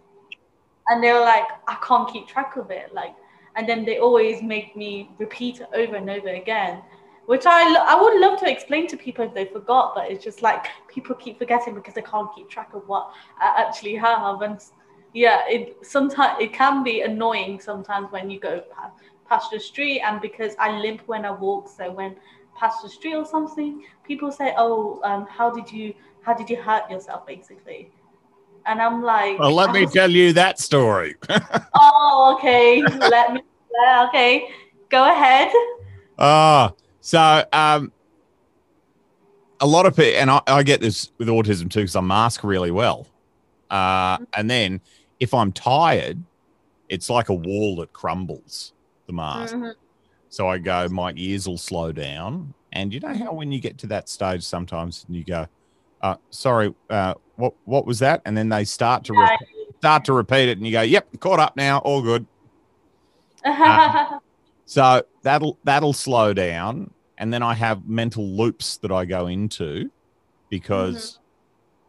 And 0.88 1.04
they 1.04 1.12
were 1.12 1.21
like, 1.21 1.45
I 1.67 1.78
can't 1.86 2.12
keep 2.12 2.28
track 2.28 2.58
of 2.58 2.69
it. 2.71 2.93
Like, 2.93 3.15
and 3.56 3.67
then 3.67 3.86
they 3.86 3.99
always 3.99 4.41
make 4.41 4.75
me 4.75 5.10
repeat 5.17 5.62
it 5.62 5.67
over 5.73 5.95
and 5.95 6.10
over 6.10 6.30
again, 6.30 6.82
which 7.25 7.43
I, 7.45 7.75
I 7.75 7.99
would 7.99 8.19
love 8.19 8.39
to 8.41 8.51
explain 8.51 8.88
to 8.88 8.97
people 8.97 9.25
if 9.25 9.34
they 9.34 9.45
forgot, 9.45 9.95
but 9.95 10.12
it's 10.12 10.23
just 10.23 10.41
like 10.41 10.67
people 10.88 11.15
keep 11.15 11.39
forgetting 11.39 11.73
because 11.73 11.95
they 11.95 12.01
can't 12.01 12.30
keep 12.36 12.49
track 12.49 12.73
of 12.73 12.88
what 12.88 13.12
I 13.39 13.65
actually 13.65 13.95
have. 13.95 14.41
And 14.41 14.60
yeah, 15.13 15.41
it 15.47 15.78
sometimes 15.82 16.38
it 16.41 16.54
can 16.54 16.84
be 16.84 17.01
annoying 17.01 17.60
sometimes 17.60 18.12
when 18.12 18.30
you 18.30 18.39
go 18.39 18.62
past 18.75 18.93
past 19.27 19.51
the 19.51 19.59
street 19.59 20.01
and 20.01 20.21
because 20.21 20.53
I 20.59 20.79
limp 20.79 21.01
when 21.07 21.25
I 21.25 21.31
walk, 21.31 21.67
so 21.69 21.91
when 21.91 22.15
past 22.57 22.81
the 22.83 22.89
street 22.89 23.15
or 23.15 23.25
something, 23.25 23.83
people 24.07 24.31
say, 24.31 24.53
"Oh, 24.57 25.01
um, 25.03 25.25
how 25.27 25.49
did 25.51 25.71
you 25.71 25.93
how 26.21 26.33
did 26.33 26.49
you 26.49 26.57
hurt 26.57 26.89
yourself?" 26.89 27.25
Basically, 27.25 27.91
and 28.65 28.81
I'm 28.81 29.01
like, 29.03 29.39
Well, 29.39 29.53
let 29.53 29.71
me 29.71 29.85
was- 29.85 29.93
tell 29.93 30.09
you 30.09 30.33
that 30.33 30.59
story. 30.59 31.15
Oh, 31.77 32.35
okay. 32.38 32.81
Let 32.83 33.33
me. 33.33 33.41
Okay, 34.07 34.47
go 34.88 35.11
ahead. 35.11 35.51
Ah, 36.17 36.71
so 37.01 37.43
um, 37.51 37.91
a 39.59 39.67
lot 39.67 39.85
of 39.85 39.93
people, 39.93 40.17
and 40.17 40.31
I, 40.31 40.39
I 40.47 40.63
get 40.63 40.79
this 40.79 41.11
with 41.17 41.27
autism 41.27 41.69
too, 41.69 41.81
because 41.81 41.97
I 41.97 42.01
mask 42.01 42.45
really 42.45 42.71
well. 42.71 43.07
Uh, 43.69 44.19
and 44.38 44.49
then 44.49 44.79
if 45.19 45.33
I'm 45.33 45.51
tired, 45.51 46.23
it's 46.88 47.09
like 47.09 47.27
a 47.27 47.33
wall 47.33 47.75
that 47.77 47.91
crumbles 47.91 48.71
the 49.08 49.13
mask. 49.13 49.56
Mhm. 49.56 49.74
So 50.30 50.48
I 50.48 50.58
go, 50.58 50.88
my 50.89 51.13
ears 51.15 51.48
will 51.48 51.58
slow 51.58 51.91
down. 51.91 52.54
And 52.74 52.94
you 52.94 53.00
know 53.00 53.13
how 53.13 53.34
when 53.34 53.52
you 53.52 53.60
get 53.62 53.78
to 53.80 53.88
that 53.88 54.10
stage, 54.10 54.44
sometimes 54.44 55.06
and 55.08 55.15
you 55.15 55.24
go, 55.24 55.48
uh, 56.02 56.15
sorry, 56.30 56.74
uh, 56.89 57.13
what 57.36 57.54
what 57.63 57.86
was 57.86 58.00
that? 58.00 58.22
And 58.26 58.36
then 58.36 58.50
they 58.50 58.65
start 58.65 59.06
to 59.06 59.13
re- 59.13 59.38
start 59.80 60.06
to 60.06 60.13
repeat 60.13 60.50
it, 60.50 60.58
and 60.58 60.65
you 60.65 60.74
go, 60.74 60.82
yep, 60.82 61.08
caught 61.20 61.39
up 61.39 61.56
now, 61.56 61.78
all 61.80 62.02
good. 62.02 62.26
So 64.65 65.04
that'll 65.22 65.60
that'll 65.63 65.94
slow 65.94 66.34
down, 66.34 66.91
and 67.20 67.32
then 67.32 67.44
I 67.44 67.54
have 67.54 67.88
mental 67.88 68.26
loops 68.28 68.78
that 68.78 68.91
I 68.91 69.06
go 69.06 69.28
into 69.28 69.91
because, 70.50 71.20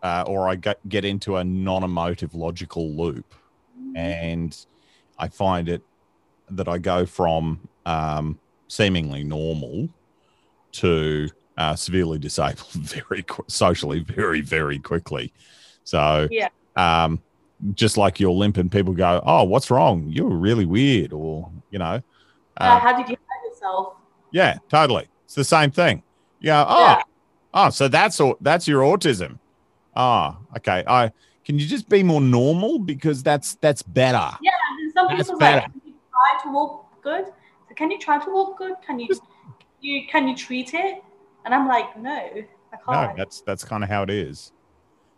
uh, 0.02 0.24
or 0.26 0.46
I 0.48 0.56
get 0.56 0.86
get 0.88 1.04
into 1.04 1.36
a 1.36 1.44
non-emotive 1.44 2.34
logical 2.34 2.94
loop, 2.94 3.34
and 3.96 4.54
I 5.18 5.28
find 5.28 5.68
it 5.70 5.82
that 6.50 6.68
I 6.68 6.78
go 6.78 7.06
from 7.06 7.68
um, 7.84 8.38
seemingly 8.68 9.24
normal 9.24 9.88
to 10.72 11.28
uh, 11.56 11.74
severely 11.74 12.18
disabled 12.18 12.66
very 12.72 13.22
qu- 13.22 13.44
socially 13.48 14.00
very 14.00 14.40
very 14.40 14.78
quickly. 14.78 15.32
So 15.84 16.28
Yeah. 16.30 16.48
um, 16.76 17.20
just 17.74 17.96
like 17.96 18.20
you're 18.20 18.30
limp 18.32 18.58
and 18.58 18.70
people 18.70 18.92
go, 18.92 19.22
"Oh, 19.24 19.44
what's 19.44 19.70
wrong? 19.70 20.06
You're 20.08 20.28
really 20.28 20.66
weird," 20.66 21.12
or 21.12 21.50
you 21.70 21.78
know, 21.78 22.02
Uh, 22.60 22.64
uh, 22.64 22.78
how 22.78 22.96
did 22.96 23.08
you 23.08 23.16
hurt 23.28 23.50
yourself? 23.50 23.94
yeah, 24.30 24.58
totally. 24.68 25.08
It's 25.24 25.34
the 25.34 25.44
same 25.44 25.70
thing. 25.70 26.02
You 26.40 26.48
go, 26.48 26.66
"Oh, 26.68 26.80
Yeah. 26.80 27.02
oh, 27.54 27.70
so 27.70 27.88
that's 27.88 28.20
all. 28.20 28.36
that's 28.42 28.68
your 28.68 28.82
autism." 28.82 29.38
Ah, 29.94 30.36
okay. 30.58 30.84
I 30.86 31.10
can 31.46 31.58
you 31.58 31.66
just 31.66 31.88
be 31.88 32.02
more 32.02 32.20
normal 32.20 32.78
because 32.78 33.22
that's 33.22 33.54
that's 33.62 33.82
better. 33.82 34.28
Yeah, 34.42 34.50
and 34.80 34.92
some 34.92 35.08
That's 35.08 35.22
people 35.28 35.38
better. 35.38 35.60
like, 35.62 35.70
try 36.26 36.42
to 36.42 36.52
walk 36.52 37.02
good? 37.02 37.26
So 37.68 37.74
can 37.74 37.90
you 37.90 37.98
try 37.98 38.22
to 38.24 38.30
walk 38.30 38.58
good? 38.58 38.74
Can 38.86 38.98
you, 38.98 39.08
you 39.80 40.06
can 40.08 40.28
you 40.28 40.36
treat 40.36 40.74
it? 40.74 41.02
And 41.44 41.54
I'm 41.54 41.68
like, 41.68 41.96
no, 41.98 42.10
I 42.10 42.76
can't. 42.84 42.88
No, 42.88 43.14
that's 43.16 43.42
that's 43.46 43.64
kind 43.64 43.82
of 43.84 43.90
how 43.90 44.02
it 44.02 44.10
is. 44.10 44.52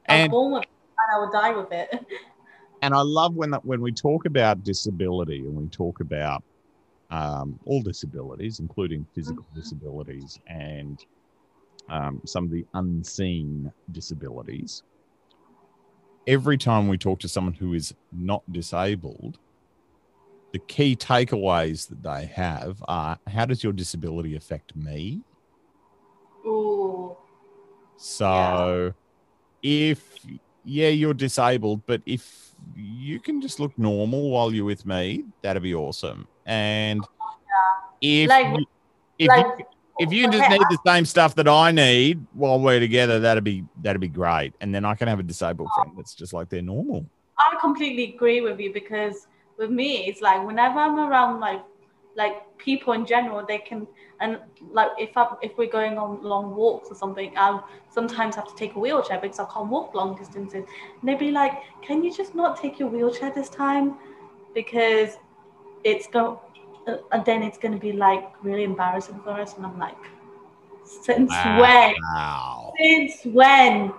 I'm 0.08 0.22
And 0.22 0.30
born 0.30 0.52
with 0.52 0.62
it 0.62 0.68
and 1.08 1.16
I 1.16 1.18
will 1.24 1.30
die 1.32 1.52
with 1.52 1.72
it. 1.72 2.06
and 2.82 2.94
I 2.94 3.00
love 3.02 3.34
when 3.34 3.50
that 3.50 3.64
when 3.64 3.80
we 3.80 3.92
talk 3.92 4.26
about 4.26 4.64
disability 4.64 5.38
and 5.40 5.54
we 5.54 5.68
talk 5.68 6.00
about 6.00 6.42
um, 7.10 7.58
all 7.64 7.82
disabilities, 7.82 8.60
including 8.60 9.06
physical 9.14 9.44
Mhm. 9.50 9.54
disabilities 9.54 10.38
and 10.46 10.98
um, 11.88 12.20
some 12.26 12.44
of 12.44 12.50
the 12.50 12.66
unseen 12.74 13.72
disabilities. 13.92 14.82
Every 16.26 16.58
time 16.58 16.88
we 16.88 16.98
talk 16.98 17.20
to 17.20 17.28
someone 17.28 17.54
who 17.54 17.72
is 17.72 17.94
not 18.12 18.42
disabled, 18.52 19.38
the 20.52 20.58
key 20.60 20.96
takeaways 20.96 21.88
that 21.88 22.02
they 22.02 22.26
have 22.26 22.82
are: 22.88 23.18
How 23.26 23.44
does 23.44 23.62
your 23.62 23.72
disability 23.72 24.36
affect 24.36 24.74
me? 24.76 25.20
Ooh, 26.46 27.16
So 27.96 28.94
if 29.62 30.18
yeah, 30.64 30.88
you're 30.88 31.14
disabled, 31.14 31.82
but 31.86 32.02
if 32.06 32.52
you 32.74 33.20
can 33.20 33.40
just 33.40 33.60
look 33.60 33.76
normal 33.78 34.30
while 34.30 34.52
you're 34.52 34.64
with 34.64 34.86
me, 34.86 35.24
that'd 35.42 35.62
be 35.62 35.74
awesome. 35.74 36.26
And 36.46 37.04
if 38.00 38.28
Like- 38.28 38.58
you, 38.58 38.66
if 39.18 39.28
like, 39.28 39.46
you, 39.58 39.64
if 39.98 40.12
you 40.12 40.30
just 40.30 40.44
okay, 40.44 40.52
need 40.52 40.66
the 40.70 40.78
same 40.86 41.04
stuff 41.04 41.34
that 41.34 41.48
I 41.48 41.72
need 41.72 42.24
while 42.32 42.60
we're 42.60 42.78
together, 42.80 43.18
that'd 43.18 43.44
be 43.44 43.64
that'd 43.82 44.00
be 44.00 44.08
great. 44.08 44.54
And 44.60 44.74
then 44.74 44.84
I 44.84 44.94
can 44.94 45.08
have 45.08 45.18
a 45.18 45.24
disabled 45.24 45.68
oh. 45.72 45.82
friend 45.82 45.96
that's 45.96 46.14
just 46.14 46.32
like 46.32 46.48
they're 46.48 46.62
normal. 46.62 47.04
I 47.38 47.56
completely 47.60 48.14
agree 48.14 48.40
with 48.40 48.60
you 48.60 48.72
because 48.72 49.26
with 49.58 49.70
me, 49.70 50.06
it's 50.06 50.20
like 50.20 50.46
whenever 50.46 50.78
I'm 50.78 50.98
around 50.98 51.40
like 51.40 51.62
like 52.16 52.56
people 52.58 52.92
in 52.94 53.06
general, 53.06 53.44
they 53.46 53.58
can 53.58 53.86
and 54.20 54.38
like 54.72 54.90
if 54.98 55.16
I 55.16 55.34
if 55.42 55.56
we're 55.58 55.70
going 55.70 55.98
on 55.98 56.22
long 56.22 56.54
walks 56.54 56.90
or 56.90 56.94
something, 56.94 57.32
I 57.36 57.60
sometimes 57.90 58.36
have 58.36 58.48
to 58.48 58.54
take 58.56 58.74
a 58.76 58.78
wheelchair 58.78 59.20
because 59.20 59.38
I 59.38 59.46
can't 59.52 59.68
walk 59.68 59.94
long 59.94 60.16
distances. 60.16 60.64
And 61.00 61.08
they'd 61.08 61.18
be 61.18 61.30
like, 61.30 61.52
"Can 61.82 62.02
you 62.02 62.12
just 62.12 62.34
not 62.34 62.60
take 62.60 62.78
your 62.78 62.88
wheelchair 62.88 63.32
this 63.34 63.48
time?" 63.48 63.96
Because 64.54 65.18
it's 65.84 66.06
go, 66.06 66.40
uh, 66.86 66.96
and 67.12 67.24
then 67.24 67.42
it's 67.42 67.58
going 67.58 67.74
to 67.74 67.80
be 67.80 67.92
like 67.92 68.32
really 68.42 68.64
embarrassing 68.64 69.20
for 69.22 69.30
us. 69.30 69.56
And 69.56 69.66
I'm 69.66 69.78
like, 69.78 69.96
since 70.84 71.30
when? 71.30 71.94
Wow. 72.02 72.72
Since 72.78 73.24
when? 73.26 73.92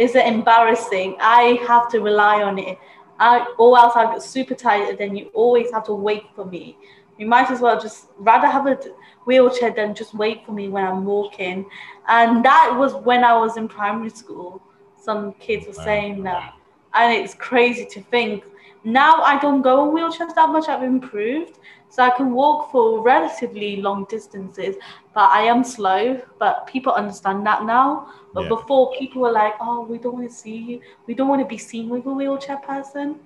is 0.00 0.14
it 0.14 0.26
embarrassing? 0.26 1.16
I 1.20 1.58
have 1.66 1.90
to 1.90 2.00
rely 2.00 2.42
on 2.42 2.58
it. 2.58 2.78
I, 3.20 3.46
or 3.58 3.78
else 3.78 3.92
I 3.94 4.10
get 4.10 4.22
super 4.22 4.54
tired, 4.54 4.88
and 4.88 4.98
then 4.98 5.14
you 5.14 5.30
always 5.34 5.70
have 5.72 5.84
to 5.84 5.94
wait 5.94 6.24
for 6.34 6.44
me. 6.44 6.76
You 7.18 7.26
might 7.26 7.50
as 7.50 7.60
well 7.60 7.78
just 7.78 8.06
rather 8.16 8.46
have 8.46 8.66
a 8.66 8.78
wheelchair 9.26 9.72
than 9.72 9.94
just 9.94 10.14
wait 10.14 10.44
for 10.46 10.52
me 10.52 10.68
when 10.68 10.84
I'm 10.84 11.04
walking. 11.04 11.66
And 12.08 12.42
that 12.44 12.74
was 12.76 12.94
when 12.94 13.22
I 13.22 13.36
was 13.38 13.58
in 13.58 13.68
primary 13.68 14.08
school. 14.08 14.62
Some 14.96 15.34
kids 15.34 15.66
were 15.66 15.74
saying 15.74 16.22
that. 16.22 16.54
And 16.94 17.12
it's 17.12 17.34
crazy 17.34 17.84
to 17.84 18.00
think. 18.04 18.44
Now 18.84 19.20
I 19.22 19.38
don't 19.38 19.62
go 19.62 19.86
in 19.88 19.94
wheelchairs 19.94 20.34
that 20.34 20.48
much, 20.50 20.68
I've 20.68 20.82
improved. 20.82 21.58
So 21.90 22.02
I 22.04 22.10
can 22.10 22.32
walk 22.32 22.70
for 22.70 23.02
relatively 23.02 23.76
long 23.82 24.06
distances, 24.08 24.76
but 25.12 25.28
I 25.30 25.42
am 25.42 25.64
slow. 25.64 26.20
But 26.38 26.66
people 26.66 26.92
understand 26.92 27.44
that 27.46 27.64
now. 27.64 28.06
But 28.32 28.42
Yeah. 28.42 28.48
before, 28.48 28.92
people 28.98 29.22
were 29.22 29.32
like, 29.32 29.54
"Oh, 29.60 29.82
we 29.82 29.98
don't 29.98 30.14
want 30.14 30.28
to 30.30 30.34
see 30.34 30.56
you. 30.56 30.80
We 31.06 31.14
don't 31.14 31.28
want 31.28 31.42
to 31.42 31.46
be 31.48 31.58
seen 31.58 31.88
with 31.88 32.06
a 32.06 32.10
wheelchair 32.12 32.58
person." 32.58 33.18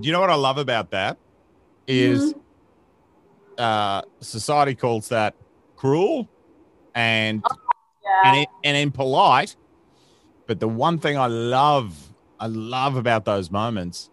Do 0.00 0.06
you 0.08 0.12
know 0.12 0.20
what 0.20 0.30
I 0.30 0.34
love 0.34 0.58
about 0.58 0.90
that? 0.90 1.18
Is 1.86 2.24
Mm-hmm. 2.24 2.40
uh, 3.58 4.02
society 4.22 4.74
calls 4.74 5.08
that 5.08 5.34
cruel 5.76 6.28
and 6.94 7.44
Yeah. 8.02 8.32
and 8.32 8.46
and 8.64 8.76
impolite. 8.76 9.56
But 10.46 10.58
the 10.58 10.68
one 10.68 10.98
thing 10.98 11.16
I 11.16 11.26
love, 11.26 12.12
I 12.40 12.46
love 12.46 12.96
about 12.96 13.24
those 13.24 13.50
moments 13.50 14.09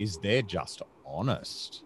is 0.00 0.18
they're 0.18 0.42
just 0.42 0.82
honest. 1.06 1.84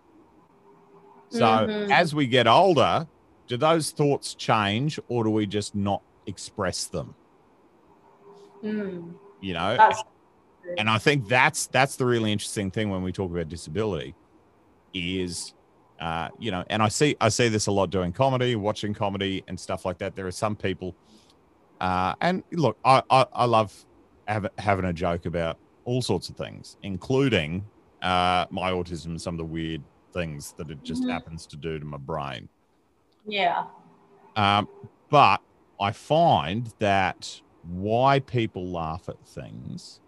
So 1.30 1.68
Mhm. 1.68 1.90
as 1.90 2.14
we 2.14 2.26
get 2.26 2.46
older, 2.46 3.08
do 3.48 3.56
those 3.56 3.90
thoughts 3.90 4.34
change 4.34 4.98
or 5.08 5.24
do 5.24 5.30
we 5.30 5.46
just 5.46 5.74
not 5.74 6.02
express 6.26 6.86
them? 6.86 7.16
Mm, 8.62 9.14
You 9.40 9.54
know, 9.54 9.76
that's 9.76 10.02
and 10.78 10.90
I 10.90 10.98
think 10.98 11.28
that's 11.28 11.68
that's 11.68 11.96
the 11.96 12.06
really 12.06 12.32
interesting 12.32 12.70
thing 12.70 12.90
when 12.90 13.02
we 13.02 13.12
talk 13.12 13.30
about 13.30 13.48
disability 13.48 14.16
is 14.94 15.54
uh, 16.00 16.28
you 16.38 16.50
know, 16.50 16.64
and 16.70 16.82
I 16.82 16.88
see 16.88 17.16
I 17.20 17.28
see 17.28 17.48
this 17.48 17.66
a 17.68 17.72
lot 17.72 17.90
doing 17.90 18.12
comedy, 18.12 18.56
watching 18.56 18.94
comedy 18.94 19.44
and 19.48 19.58
stuff 19.58 19.84
like 19.84 19.98
that. 19.98 20.16
There 20.16 20.26
are 20.26 20.32
some 20.32 20.56
people, 20.56 20.96
uh, 21.80 22.14
and 22.20 22.44
look, 22.52 22.78
I 22.84 23.02
I, 23.10 23.26
I 23.32 23.44
love 23.46 23.74
having 24.58 24.84
a 24.86 24.92
joke 24.92 25.26
about 25.26 25.58
all 25.84 26.02
sorts 26.02 26.28
of 26.30 26.36
things, 26.36 26.76
including 26.82 27.70
uh, 28.04 28.46
my 28.50 28.70
autism 28.70 29.06
and 29.06 29.20
some 29.20 29.34
of 29.34 29.38
the 29.38 29.44
weird 29.44 29.82
things 30.12 30.52
that 30.58 30.70
it 30.70 30.82
just 30.84 31.02
Mhm. 31.02 31.10
happens 31.10 31.46
to 31.46 31.56
do 31.56 31.78
to 31.78 31.84
my 31.84 31.96
brain. 31.96 32.48
yeah. 33.26 33.64
Um, 34.36 34.68
but 35.10 35.40
I 35.80 35.90
find 35.92 36.72
that 36.78 37.40
why 37.62 38.20
people 38.20 38.66
laugh 38.66 39.08
at 39.08 39.18
things 39.26 40.00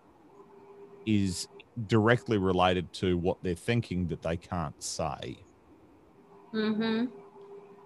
is 1.06 1.48
directly 1.86 2.36
related 2.38 2.92
to 2.92 3.16
what 3.16 3.42
they're 3.42 3.54
thinking 3.54 4.08
that 4.08 4.20
they 4.22 4.36
can't 4.36 4.80
say. 4.82 5.38
Mm-hmm. 6.52 7.06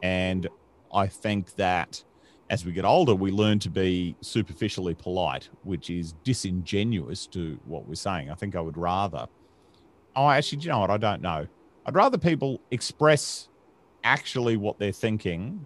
And 0.03 0.49
I 0.93 1.07
think 1.07 1.55
that 1.57 2.03
as 2.49 2.65
we 2.65 2.73
get 2.73 2.85
older, 2.85 3.15
we 3.15 3.31
learn 3.31 3.59
to 3.61 3.71
be 3.71 4.17
superficially 4.21 4.95
polite, 4.95 5.49
which 5.63 5.91
is 5.91 6.15
disingenuous 6.25 7.27
to 7.29 7.59
what 7.67 7.87
we're 7.87 7.95
saying. 7.95 8.31
I 8.31 8.35
think 8.35 8.57
I 8.57 8.61
would 8.61 8.77
rather, 8.77 9.27
oh, 10.17 10.29
actually, 10.29 10.59
do 10.59 10.65
you 10.67 10.71
know 10.73 10.81
what? 10.81 10.91
I 10.91 10.97
don't 10.97 11.23
know. 11.23 11.47
I'd 11.87 11.95
rather 11.95 12.19
people 12.19 12.61
express 12.71 13.49
actually 14.05 14.57
what 14.57 14.79
they're 14.79 14.93
thinking 14.93 15.65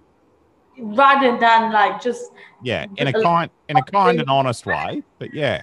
Rather 0.76 1.38
than 1.38 1.70
like 1.72 2.02
just 2.02 2.32
yeah 2.64 2.86
in 2.96 3.06
a 3.06 3.12
kind 3.22 3.48
in 3.68 3.76
a 3.76 3.82
kind 3.84 4.18
and 4.18 4.28
honest 4.28 4.66
way 4.66 5.04
but 5.20 5.32
yeah 5.32 5.62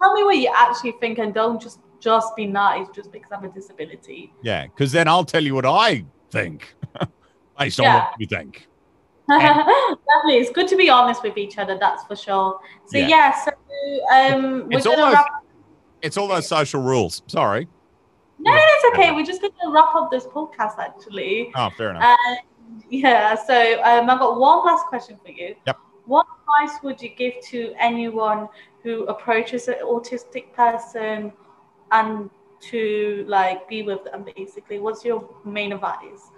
tell 0.00 0.14
me 0.14 0.24
what 0.24 0.38
you 0.38 0.50
actually 0.56 0.92
think 1.00 1.18
and 1.18 1.34
don't 1.34 1.60
just 1.60 1.80
just 2.00 2.34
be 2.34 2.46
nice 2.46 2.86
just 2.94 3.12
because 3.12 3.30
I 3.30 3.34
have 3.34 3.44
a 3.44 3.48
disability. 3.48 4.32
yeah 4.40 4.64
because 4.66 4.90
then 4.90 5.06
i'll 5.06 5.24
tell 5.26 5.44
you 5.44 5.54
what 5.54 5.66
i 5.66 6.02
think 6.30 6.74
based 7.58 7.78
on 7.78 7.92
what 7.92 8.14
you 8.18 8.26
think 8.26 8.66
Definitely, 9.28 10.38
it's 10.38 10.50
good 10.50 10.66
to 10.68 10.76
be 10.76 10.88
honest 10.88 11.22
with 11.22 11.36
each 11.36 11.58
other. 11.58 11.76
That's 11.78 12.02
for 12.04 12.16
sure. 12.16 12.58
So 12.86 12.96
Yeah. 12.96 13.08
yeah, 13.08 13.44
so 13.44 13.50
um, 14.14 14.66
we're 14.68 14.78
It's 14.78 14.86
gonna 14.86 15.02
almost- 15.02 15.16
wrap. 15.18 15.44
it's 16.00 16.16
all 16.16 16.28
those 16.28 16.48
social 16.48 16.80
rules 16.80 17.20
sorry 17.26 17.68
No, 18.38 18.52
it's 18.54 18.84
okay. 18.94 19.12
We're 19.12 19.24
just 19.24 19.40
gonna 19.42 19.72
wrap 19.72 19.94
up 19.94 20.10
this 20.10 20.26
podcast 20.26 20.78
actually. 20.78 21.50
oh 21.54 21.70
fair 21.76 21.90
enough 21.90 22.02
And 22.04 22.38
yeah, 22.88 23.34
so 23.34 23.82
um, 23.82 24.08
I've 24.08 24.18
got 24.18 24.38
one 24.38 24.64
last 24.64 24.86
question 24.86 25.18
for 25.24 25.30
you. 25.30 25.54
Yep. 25.66 25.78
What 26.06 26.26
advice 26.40 26.82
would 26.82 27.02
you 27.02 27.10
give 27.10 27.34
to 27.50 27.74
anyone 27.78 28.48
who 28.82 29.04
approaches 29.04 29.68
an 29.68 29.76
autistic 29.82 30.52
person 30.54 31.32
and 31.92 32.30
to 32.60 33.24
like 33.28 33.68
be 33.68 33.82
with 33.82 34.04
them 34.04 34.24
basically? 34.36 34.78
What's 34.78 35.04
your 35.04 35.28
main 35.44 35.72
advice? 35.72 36.30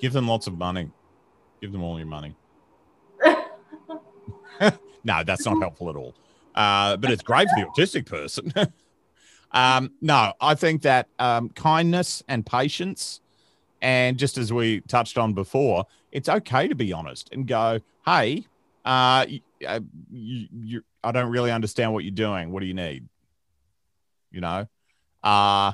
give 0.00 0.12
them 0.12 0.28
lots 0.28 0.46
of 0.46 0.56
money 0.56 0.90
give 1.60 1.72
them 1.72 1.82
all 1.82 1.98
your 1.98 2.06
money 2.06 2.34
no 5.04 5.22
that's 5.24 5.44
not 5.44 5.58
helpful 5.60 5.90
at 5.90 5.96
all 5.96 6.14
uh, 6.54 6.96
but 6.96 7.10
it's 7.10 7.22
great 7.22 7.48
for 7.48 7.60
the 7.60 7.66
autistic 7.66 8.06
person 8.06 8.52
um, 9.52 9.90
no 10.00 10.32
i 10.40 10.54
think 10.54 10.82
that 10.82 11.08
um, 11.18 11.48
kindness 11.50 12.22
and 12.28 12.44
patience 12.44 13.20
and 13.80 14.18
just 14.18 14.38
as 14.38 14.52
we 14.52 14.80
touched 14.82 15.16
on 15.18 15.32
before 15.32 15.84
it's 16.12 16.28
okay 16.28 16.68
to 16.68 16.74
be 16.74 16.92
honest 16.92 17.28
and 17.32 17.46
go 17.46 17.78
hey 18.04 18.44
uh, 18.84 19.26
uh, 19.66 19.80
you, 20.10 20.48
you, 20.62 20.82
i 21.04 21.12
don't 21.12 21.30
really 21.30 21.50
understand 21.50 21.92
what 21.92 22.04
you're 22.04 22.10
doing. 22.10 22.50
What 22.50 22.60
do 22.60 22.66
you 22.66 22.74
need? 22.74 23.06
You 24.30 24.40
know? 24.40 24.66
Uh 25.22 25.72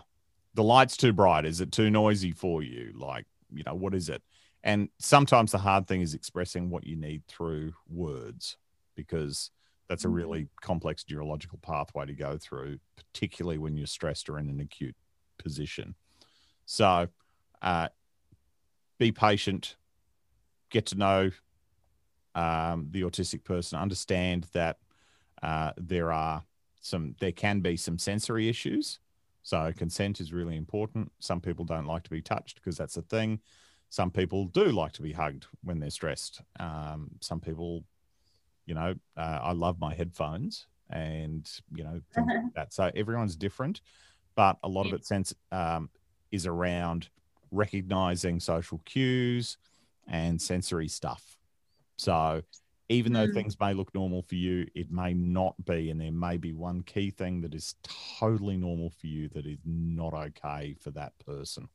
the 0.55 0.63
light's 0.63 0.97
too 0.97 1.13
bright. 1.13 1.45
Is 1.45 1.61
it 1.61 1.73
too 1.73 1.91
noisy 1.91 2.33
for 2.33 2.63
you? 2.63 2.93
Like 2.97 3.27
you 3.53 3.63
know 3.65 3.75
what 3.75 3.95
is 3.95 4.09
it? 4.09 4.23
And 4.63 4.89
sometimes 4.99 5.53
the 5.53 5.59
hard 5.59 5.87
thing 5.87 6.01
is 6.01 6.15
expressing 6.15 6.71
what 6.71 6.87
you 6.87 6.97
need 6.97 7.23
through 7.29 7.75
words 7.89 8.57
because 8.97 9.51
that's 9.89 10.05
a 10.05 10.09
really 10.09 10.49
complex 10.61 11.05
neurological 11.11 11.59
pathway 11.63 12.07
to 12.07 12.15
go 12.15 12.39
through 12.39 12.79
particularly 12.97 13.59
when 13.59 13.77
you're 13.77 13.87
stressed 13.87 14.29
or 14.29 14.39
in 14.39 14.49
an 14.49 14.61
acute 14.61 14.97
position. 15.39 15.95
So 16.67 17.09
uh, 17.61 17.89
be 18.99 19.13
patient 19.13 19.77
get 20.75 20.87
to 20.87 20.97
know 20.97 21.31
um, 22.35 22.89
the 22.91 23.03
autistic 23.03 23.45
person 23.45 23.79
understand 23.79 24.49
that 24.53 24.79
uh, 25.43 25.71
there 25.77 26.13
are 26.13 26.43
some 26.81 27.15
there 27.21 27.33
can 27.33 27.61
be 27.61 27.77
some 27.77 27.99
sensory 27.99 28.49
issues. 28.49 28.99
So 29.43 29.73
consent 29.77 30.21
is 30.21 30.33
really 30.33 30.57
important. 30.57 31.13
Some 31.21 31.41
people 31.41 31.65
don't 31.65 31.87
like 31.87 32.03
to 32.05 32.11
be 32.11 32.23
touched 32.23 32.57
because 32.57 32.77
that's 32.77 32.97
a 32.97 33.03
thing. 33.03 33.41
Some 33.89 34.11
people 34.11 34.47
do 34.47 34.65
like 34.73 34.93
to 34.93 35.03
be 35.03 35.13
hugged 35.13 35.47
when 35.63 35.79
they're 35.79 35.91
stressed. 35.91 36.41
Um, 36.59 37.11
some 37.21 37.41
people 37.41 37.85
you 38.67 38.75
know 38.75 38.95
uh, 39.17 39.39
i 39.43 39.53
love 39.53 39.79
my 39.79 39.95
headphones 39.95 40.67
and 40.91 41.51
you 41.75 41.85
know 41.85 42.01
things 42.15 42.27
like 42.29 42.55
that 42.55 42.73
so 42.73 42.91
everyone's 42.95 43.37
different 43.37 43.81
but 44.37 44.59
a 44.65 44.69
lot 44.69 44.87
of 44.87 44.93
it 44.93 45.07
sense 45.07 45.35
um, 45.53 45.89
is 46.33 46.47
around 46.47 47.09
recognizing 47.51 48.41
social 48.41 48.81
cues 48.85 49.57
and 50.09 50.41
sensory 50.41 50.89
stuff 50.89 51.37
so 51.97 52.43
even 52.91 53.13
though 53.15 53.27
Mm. 53.27 53.33
things 53.33 53.59
may 53.59 53.73
look 53.73 53.95
normal 53.95 54.21
for 54.21 54.35
you, 54.35 54.67
it 54.75 54.91
may 54.91 55.15
not 55.15 55.55
be. 55.65 55.89
And 55.89 55.99
there 55.99 56.13
may 56.13 56.37
be 56.37 56.53
one 56.53 56.83
key 56.83 57.11
thing 57.11 57.41
that 57.41 57.55
is 57.55 57.77
totally 58.19 58.59
normal 58.59 58.91
for 58.91 59.07
you 59.07 59.31
that 59.31 59.47
is 59.47 59.59
not 59.65 60.13
okay 60.13 60.75
for 60.79 60.91
that 60.91 61.17
person. 61.19 61.69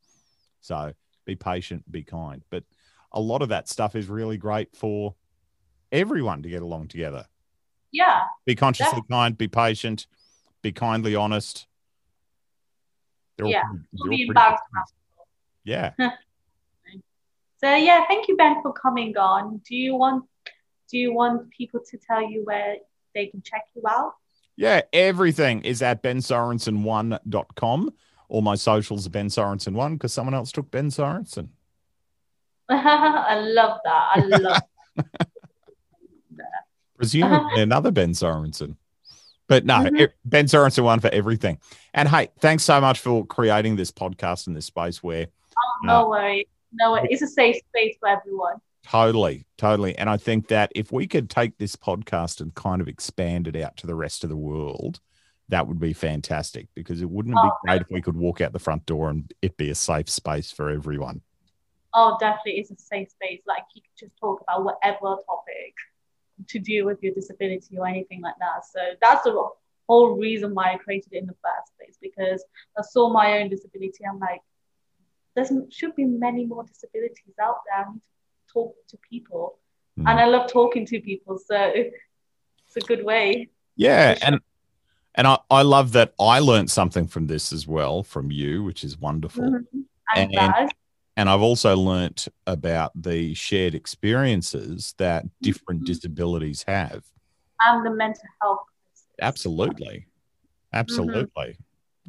So 0.61 0.93
be 1.25 1.35
patient, 1.35 1.91
be 1.91 2.03
kind. 2.03 2.43
But 2.51 2.63
a 3.11 3.19
lot 3.19 3.41
of 3.41 3.49
that 3.49 3.67
stuff 3.67 3.95
is 3.95 4.07
really 4.07 4.37
great 4.37 4.75
for 4.75 5.15
everyone 5.91 6.41
to 6.43 6.49
get 6.49 6.61
along 6.61 6.87
together. 6.89 7.25
yeah, 7.91 8.21
Be 8.45 8.55
consciously 8.55 9.01
kind, 9.09 9.37
be 9.37 9.47
patient, 9.47 10.07
be 10.61 10.71
kindly 10.71 11.15
honest. 11.15 11.67
They're 13.37 13.45
all 13.47 13.51
Yeah, 13.51 13.63
pretty- 13.63 13.85
don't 13.97 14.09
they're 14.09 14.09
be 14.09 14.09
all 14.09 14.17
pretty 14.17 14.23
embarrassed. 14.27 14.63
good 14.73 14.83
things. 14.85 14.93
Yeah. 15.63 15.93
So 17.61 17.75
yeah, 17.75 18.05
thank 18.07 18.29
you 18.29 18.37
Ben 18.37 18.61
for 18.61 18.71
coming 18.71 19.17
on. 19.17 19.57
Do 19.67 19.75
you 19.75 19.93
want 19.93 20.23
do 20.89 20.97
you 20.97 21.13
want 21.13 21.49
people 21.49 21.81
to 21.91 21.97
tell 21.97 22.21
you 22.21 22.45
where 22.45 22.77
they 23.13 23.27
can 23.27 23.41
check 23.41 23.65
you 23.75 23.81
out? 23.85 24.13
Yeah, 24.55 24.79
everything 24.93 25.63
is 25.63 25.81
at 25.81 26.01
bensorensen1.com. 26.01 27.93
All 28.29 28.41
my 28.41 28.55
socials 28.55 29.05
are 29.07 29.09
Ben 29.09 29.27
Sorensen1 29.27 29.93
because 29.95 30.13
someone 30.13 30.33
else 30.35 30.53
took 30.53 30.71
Ben 30.71 30.87
Sorensen. 30.89 31.49
I 32.69 33.39
love 33.41 33.79
that. 33.83 34.07
I 34.15 34.19
love 34.21 34.61
Presumably 36.99 37.61
another 37.61 37.91
Ben 37.91 38.11
Sorensen. 38.11 38.75
But 39.47 39.65
no, 39.65 39.75
Mhm. 39.75 39.99
it- 40.01 40.13
Ben 40.25 40.45
Sorensen 40.45 40.83
one 40.83 40.99
for 40.99 41.07
everything. 41.09 41.57
And 41.93 42.07
hey, 42.09 42.27
thanks 42.39 42.63
so 42.63 42.79
much 42.81 42.99
for 42.99 43.25
creating 43.25 43.77
this 43.77 43.89
podcast 43.91 44.47
in 44.47 44.53
this 44.53 44.65
space 44.65 45.01
where 45.01 45.27
Oh, 45.57 45.85
no 45.85 46.09
worries. 46.09 46.45
No 46.73 46.91
worries. 46.91 47.07
It's 47.09 47.21
a 47.21 47.27
safe 47.27 47.55
space 47.69 47.95
for 47.99 48.09
everyone. 48.09 48.55
Totally, 48.83 49.45
totally. 49.57 49.97
And 49.97 50.09
I 50.09 50.17
think 50.17 50.47
that 50.49 50.71
if 50.75 50.91
we 50.91 51.07
could 51.07 51.29
take 51.29 51.57
this 51.57 51.75
podcast 51.75 52.41
and 52.41 52.53
kind 52.53 52.81
of 52.81 52.87
expand 52.87 53.47
it 53.47 53.55
out 53.55 53.75
to 53.77 53.87
the 53.87 53.95
rest 53.95 54.23
of 54.23 54.29
the 54.29 54.37
world, 54.37 54.99
that 55.49 55.67
would 55.67 55.79
be 55.79 55.93
fantastic 55.93 56.67
because 56.75 57.01
it 57.01 57.09
wouldn't 57.09 57.35
it 57.35 57.41
be 57.41 57.49
Oh, 57.49 57.57
great 57.63 57.81
if 57.81 57.87
we 57.89 58.01
could 58.01 58.15
walk 58.17 58.39
out 58.41 58.53
the 58.53 58.59
front 58.59 58.85
door 58.85 59.09
and 59.09 59.33
it 59.41 59.57
be 59.57 59.69
a 59.69 59.75
safe 59.75 60.09
space 60.09 60.51
for 60.51 60.69
everyone. 60.69 61.21
Oh, 61.93 62.17
definitely, 62.19 62.59
it's 62.61 62.69
a 62.71 62.77
safe 62.77 63.09
space. 63.09 63.41
Like 63.47 63.63
you 63.73 63.81
can 63.81 63.91
just 63.97 64.17
talk 64.19 64.41
about 64.41 64.63
whatever 64.63 65.17
topic 65.25 65.73
to 66.47 66.59
do 66.59 66.85
with 66.85 67.01
your 67.03 67.13
disability 67.13 67.77
or 67.77 67.87
anything 67.87 68.21
like 68.21 68.35
that. 68.39 68.65
So 68.65 68.79
that's 69.01 69.23
the 69.23 69.49
whole 69.87 70.17
reason 70.17 70.53
why 70.53 70.73
I 70.73 70.77
created 70.77 71.13
it 71.13 71.17
in 71.17 71.25
the 71.27 71.35
first 71.43 71.71
place 71.77 71.97
because 72.01 72.43
I 72.77 72.81
saw 72.81 73.09
my 73.09 73.39
own 73.39 73.49
disability. 73.49 74.03
I'm 74.09 74.19
like, 74.19 74.41
there 75.35 75.45
should 75.69 75.95
be 75.95 76.05
many 76.05 76.45
more 76.45 76.63
disabilities 76.63 77.35
out 77.41 77.57
there. 77.65 77.85
I 77.85 77.91
need 77.91 77.99
to 77.99 78.53
talk 78.53 78.75
to 78.89 78.97
people, 79.09 79.57
Mm. 79.97 80.07
and 80.09 80.19
I 80.19 80.25
love 80.27 80.49
talking 80.51 80.85
to 80.85 80.99
people. 81.01 81.39
So 81.39 81.55
it's 81.73 82.77
a 82.77 82.81
good 82.81 83.03
way. 83.03 83.49
Yeah, 83.75 84.13
sure. 84.13 84.27
and 84.27 84.39
and 85.15 85.27
I, 85.27 85.39
I 85.49 85.63
love 85.63 85.91
that 85.93 86.13
I 86.19 86.39
learned 86.39 86.69
something 86.69 87.07
from 87.07 87.27
this 87.27 87.51
as 87.51 87.67
well 87.67 88.03
from 88.03 88.31
you, 88.31 88.63
which 88.63 88.83
is 88.83 88.97
wonderful. 88.97 89.43
Mhm. 89.43 89.65
I'm 90.15 90.29
And-. 90.37 90.71
And 91.19 91.29
I've 91.29 91.41
also 91.41 91.75
learnt 91.75 92.29
about 92.47 92.91
the 92.95 93.33
shared 93.33 93.75
experiences 93.75 94.95
that 94.99 95.25
different 95.41 95.81
Mhm. 95.81 95.87
disabilities 95.87 96.63
have. 96.63 97.03
And 97.59 97.85
the 97.85 97.89
mental 97.89 98.23
health. 98.41 98.59
crisis. 98.67 99.07
Absolutely. 99.21 100.07
Absolutely. 100.71 101.57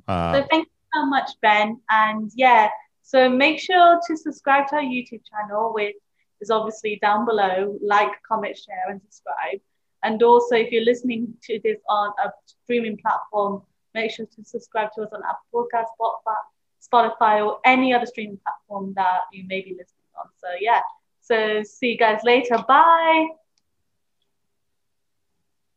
Uh, 0.07 0.35
So 0.35 0.47
thank 0.49 0.67
you 0.69 0.73
so 0.95 1.07
much, 1.07 1.29
Ben. 1.43 1.81
And 1.91 2.31
yeah, 2.37 2.71
so 3.03 3.29
make 3.29 3.59
sure 3.59 4.01
to 4.07 4.17
subscribe 4.17 4.69
to 4.69 4.77
our 4.77 4.83
YouTube 4.83 5.23
channel, 5.29 5.73
which 5.75 5.97
is 6.41 6.51
obviously 6.53 7.01
down 7.03 7.27
below. 7.27 7.77
Like, 7.83 8.13
comment, 8.23 8.57
share, 8.57 8.91
and 8.91 9.03
subscribe. 9.03 9.61
And 10.05 10.23
also, 10.23 10.55
if 10.55 10.71
you're 10.71 10.85
listening 10.85 11.37
to 11.47 11.59
this 11.65 11.81
on 11.89 12.13
a 12.25 12.31
streaming 12.47 12.97
platform, 12.99 13.67
make 13.93 14.13
sure 14.13 14.27
to 14.27 14.45
subscribe 14.45 14.93
to 14.95 15.03
us 15.03 15.13
on 15.13 15.21
Apple 15.25 15.67
Podcast, 15.75 15.87
Spotify, 15.99 16.37
Spotify, 16.81 17.45
or 17.45 17.59
any 17.65 17.93
other 17.93 18.07
streaming 18.07 18.39
platform 18.39 18.93
that 18.97 19.21
you 19.33 19.45
may 19.47 19.61
be 19.61 19.71
listening 19.71 20.07
on. 20.19 20.27
So 20.39 20.49
yeah. 20.61 20.81
So 21.21 21.63
see 21.63 21.93
you 21.93 21.99
guys 21.99 22.21
later. 22.25 22.57
Bye. 22.67 23.29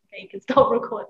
Okay, 0.07 0.23
you 0.23 0.29
can 0.29 0.41
stop 0.41 0.71
recording. 0.71 1.09